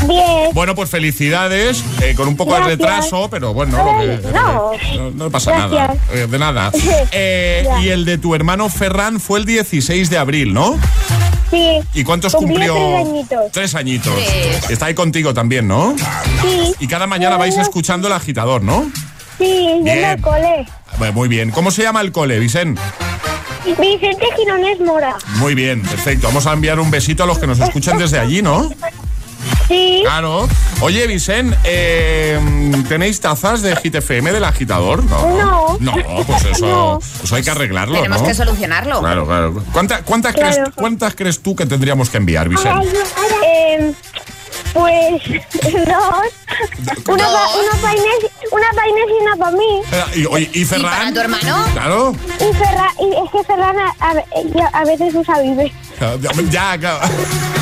Diez. 0.08 0.52
Bueno, 0.52 0.74
pues 0.74 0.90
felicidades, 0.90 1.82
eh, 2.02 2.14
con 2.16 2.28
un 2.28 2.36
poco 2.36 2.50
Gracias. 2.52 2.78
de 2.78 2.84
retraso, 2.84 3.28
pero 3.30 3.54
bueno, 3.54 3.78
lo 3.78 4.00
que- 4.22 4.28
No. 4.32 4.72
no, 4.96 5.10
no 5.12 5.30
pasa 5.30 5.52
Gracias. 5.52 5.70
nada. 5.88 5.94
eh, 6.12 6.26
de 6.28 6.38
nada. 6.38 6.70
Eh, 7.12 7.66
y 7.82 7.88
el 7.88 8.04
de 8.04 8.18
tu 8.18 8.34
hermano 8.34 8.68
Ferran 8.68 9.20
fue 9.20 9.38
el 9.38 9.44
16 9.46 10.10
de 10.10 10.18
abril, 10.18 10.52
¿no? 10.52 10.78
Sí. 11.50 11.80
¿Y 11.94 12.02
cuántos 12.04 12.34
Cumplió 12.34 12.74
cumplió? 12.74 12.84
tres 12.90 13.06
añitos. 13.06 13.52
Tres 13.52 13.74
añitos. 13.74 14.70
Está 14.70 14.86
ahí 14.86 14.94
contigo 14.94 15.32
también, 15.32 15.68
¿no? 15.68 15.94
Sí. 16.42 16.74
Y 16.80 16.88
cada 16.88 17.06
mañana 17.06 17.36
vais 17.36 17.56
escuchando 17.56 18.08
el 18.08 18.14
agitador, 18.14 18.62
¿no? 18.62 18.90
Sí, 19.38 19.44
yendo 19.44 19.84
Bien. 19.84 20.04
al 20.04 20.20
cole. 20.20 20.66
Bueno, 20.98 21.12
Muy 21.12 21.28
bien. 21.28 21.50
¿Cómo 21.50 21.70
se 21.70 21.82
llama 21.82 22.00
el 22.00 22.10
cole, 22.12 22.38
Vicent? 22.40 22.78
Vicente 23.64 24.26
Girones 24.36 24.80
Mora. 24.80 25.16
Muy 25.36 25.54
bien, 25.54 25.82
perfecto. 25.82 26.26
Vamos 26.28 26.46
a 26.46 26.52
enviar 26.52 26.78
un 26.80 26.90
besito 26.90 27.24
a 27.24 27.26
los 27.26 27.38
que 27.38 27.46
nos 27.46 27.58
escuchan 27.58 27.98
desde 27.98 28.18
allí, 28.18 28.42
¿no? 28.42 28.70
Sí. 29.68 30.00
Claro. 30.02 30.46
Oye, 30.80 31.06
Vicent, 31.06 31.54
eh, 31.64 32.38
¿tenéis 32.88 33.20
tazas 33.20 33.62
de 33.62 33.74
Hit 33.76 33.94
FM 33.94 34.32
del 34.32 34.44
agitador? 34.44 35.02
No. 35.04 35.76
No, 35.80 35.92
pues 36.26 36.44
eso, 36.52 36.66
No. 36.66 36.98
eso 37.22 37.34
hay 37.34 37.42
que 37.42 37.50
arreglarlo, 37.50 37.94
Tenemos 37.96 38.20
¿no? 38.22 38.28
que 38.28 38.34
solucionarlo. 38.34 39.00
Claro, 39.00 39.26
claro. 39.26 39.62
¿Cuánta- 39.72 40.02
cuántas, 40.02 40.34
Claro. 40.34 40.52
Crees, 40.54 40.68
¿Cuántas 40.74 41.14
crees 41.14 41.40
tú 41.40 41.56
que 41.56 41.64
tendríamos 41.66 42.10
que 42.10 42.18
enviar, 42.18 42.48
Vicent? 42.48 42.84
Eh, 43.46 43.92
pues 44.74 45.22
dos. 45.62 47.06
Una 47.08 47.24
para 47.24 47.48
una 47.48 47.80
pa 47.80 47.92
Inés, 47.92 48.30
una 48.55 48.66
pa 48.74 48.88
Inés 48.88 49.05
y 49.09 49.22
una 49.22 49.36
para 49.36 49.50
mí. 49.57 49.82
Eh, 49.92 50.05
Y, 50.20 50.26
oye, 50.26 50.50
¿y 50.52 50.64
Ferran? 50.64 50.90
para 50.90 51.12
tu 51.12 51.20
hermano? 51.20 51.64
Claro. 51.72 52.14
Y, 52.36 52.55
Ferra, 52.57 52.88
y 53.00 53.24
es 53.24 53.30
que 53.32 53.44
Ferran 53.44 53.76
a, 53.78 53.94
a- 54.00 54.78
a 54.80 54.84
veces 54.84 55.14
usa 55.14 55.40
vive. 55.40 55.72
Ya, 56.50 56.78
claro. 56.78 57.00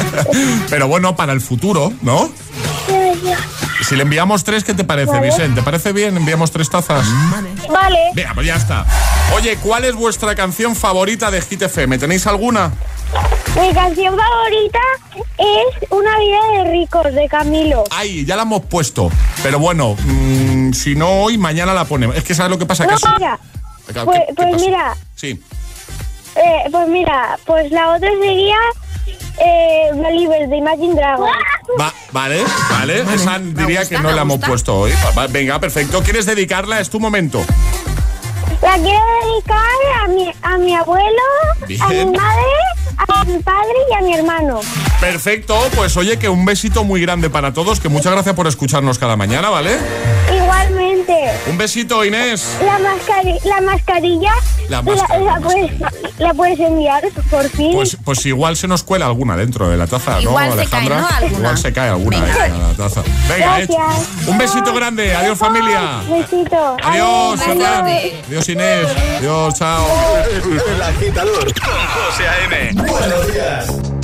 Pero 0.70 0.88
bueno, 0.88 1.14
para 1.16 1.32
el 1.32 1.40
futuro, 1.40 1.93
¿no? 2.03 2.30
Si 3.88 3.97
le 3.97 4.03
enviamos 4.03 4.45
tres, 4.45 4.64
¿qué 4.64 4.74
te 4.74 4.84
parece, 4.84 5.12
Vale. 5.12 5.26
Vicente? 5.28 5.57
¿Te 5.61 5.62
parece 5.62 5.93
bien? 5.93 6.16
¿Enviamos 6.16 6.51
tres 6.51 6.70
tazas? 6.70 7.05
Vale. 7.68 7.99
Venga, 8.14 8.32
pues 8.34 8.47
ya 8.47 8.57
está. 8.57 8.86
Oye, 9.34 9.57
¿cuál 9.57 9.84
es 9.84 9.95
vuestra 9.95 10.34
canción 10.34 10.76
favorita 10.76 11.30
de 11.30 11.40
Hit 11.40 11.62
FM? 11.62 11.99
¿Tenéis 11.99 12.26
alguna? 12.26 12.72
Mi 13.61 13.72
canción 13.74 14.16
favorita 14.16 14.78
es 15.38 15.90
Una 15.90 16.18
vida 16.18 16.38
de 16.64 16.70
ricos 16.70 17.12
de 17.12 17.28
Camilo. 17.28 17.84
Ay, 17.90 18.24
ya 18.24 18.36
la 18.36 18.43
hemos 18.43 18.62
puesto. 18.64 19.11
Pero 19.43 19.59
bueno, 19.59 19.97
mm, 20.68 20.72
si 20.74 20.94
no 20.94 21.22
hoy, 21.22 21.38
mañana 21.38 21.72
la 21.74 21.84
ponemos. 21.84 22.16
Es 22.16 22.24
que 22.24 22.34
¿sabes 22.34 22.50
lo 22.50 22.58
que 22.58 22.66
pasa? 22.66 22.84
No, 22.84 22.96
que 22.96 23.06
mira, 23.18 23.38
¿Qué- 23.86 23.92
qué 23.94 24.00
pues, 24.04 24.20
pues 24.36 24.52
pasa? 24.52 24.64
mira, 24.64 24.94
Sí. 25.16 25.40
eh, 26.36 26.68
pues 26.70 26.88
mira, 26.88 27.38
pues 27.44 27.70
la 27.72 27.90
otra 27.94 28.10
sería 28.20 28.56
eh, 29.44 29.90
Believer 29.94 30.48
de 30.48 30.56
Imagine 30.56 30.94
Dragons. 30.94 31.30
Va- 31.80 31.92
vale, 32.12 32.44
vale. 32.70 33.00
Esa 33.14 33.38
diría 33.38 33.84
que 33.88 33.98
no 33.98 34.12
la 34.12 34.22
hemos 34.22 34.38
puesto 34.40 34.76
hoy. 34.78 34.92
Venga, 35.30 35.58
perfecto. 35.58 36.02
¿Quieres 36.02 36.26
dedicarla? 36.26 36.80
Es 36.80 36.90
tu 36.90 37.00
momento. 37.00 37.42
La 38.62 38.74
quiero 38.74 39.00
dedicar 39.24 39.58
a 40.04 40.08
mi, 40.08 40.32
a 40.42 40.58
mi 40.58 40.74
abuelo, 40.76 41.22
a 41.80 41.88
mi 41.88 42.04
madre, 42.06 42.44
a 43.08 43.24
mi 43.24 43.38
padre 43.40 43.72
y 43.90 43.94
a 43.94 44.00
mi 44.02 44.14
hermano. 44.14 44.60
Perfecto, 45.00 45.58
pues 45.74 45.96
oye, 45.96 46.16
que 46.18 46.28
un 46.28 46.44
besito 46.44 46.84
muy 46.84 47.00
grande 47.00 47.28
para 47.28 47.52
todos, 47.52 47.80
que 47.80 47.88
muchas 47.88 48.12
gracias 48.12 48.36
por 48.36 48.46
escucharnos 48.46 49.00
cada 49.00 49.16
mañana, 49.16 49.50
¿vale? 49.50 49.76
Igualmente, 50.68 51.14
Un 51.48 51.58
besito, 51.58 52.04
Inés. 52.04 52.56
la, 52.64 52.78
mascari 52.78 53.38
la 53.44 53.60
mascarilla 53.60 54.32
La 54.68 54.76
la, 54.76 54.82
mascarilla, 54.82 55.24
la 55.34 55.40
puedes, 55.40 55.70
la 56.18 56.34
puedes 56.34 56.60
enviar 56.60 57.02
por 57.30 57.48
fin. 57.50 57.72
Pues, 57.72 57.96
pues 58.04 58.24
igual 58.26 58.56
se 58.56 58.68
nos 58.68 58.82
cuela 58.82 59.06
alguna 59.06 59.36
dentro 59.36 59.68
de 59.68 59.76
la 59.76 59.86
taza, 59.86 60.12
¿no, 60.16 60.20
Igual 60.22 60.46
se 60.52 60.60
Alejandra? 60.60 60.96
cae, 60.96 61.00
¿no? 61.02 61.16
Alguna. 61.16 61.38
Igual 61.38 61.58
se 61.58 61.72
cae 61.72 61.88
alguna 61.88 62.20
dentro 62.24 62.42
de 62.42 62.48
la 62.50 62.74
taza. 62.76 63.02
Venga, 63.28 63.58
Gracias. 63.58 63.68
hecho. 64.20 64.30
Un 64.30 64.38
besito 64.38 64.74
grande. 64.74 65.14
Adiós, 65.14 65.38
familia. 65.38 65.80
Besito. 66.08 66.76
Adiós, 66.82 67.40
Adiós. 67.40 67.66
Adiós, 68.28 68.48
Inés. 68.48 68.86
Adiós, 69.18 69.54
chao. 69.54 69.86
El 70.74 70.82
agitador 70.82 71.44
con 71.54 71.86
José 72.04 72.28
A.M. 72.28 72.72
Buenos 72.74 73.32
días. 73.32 74.01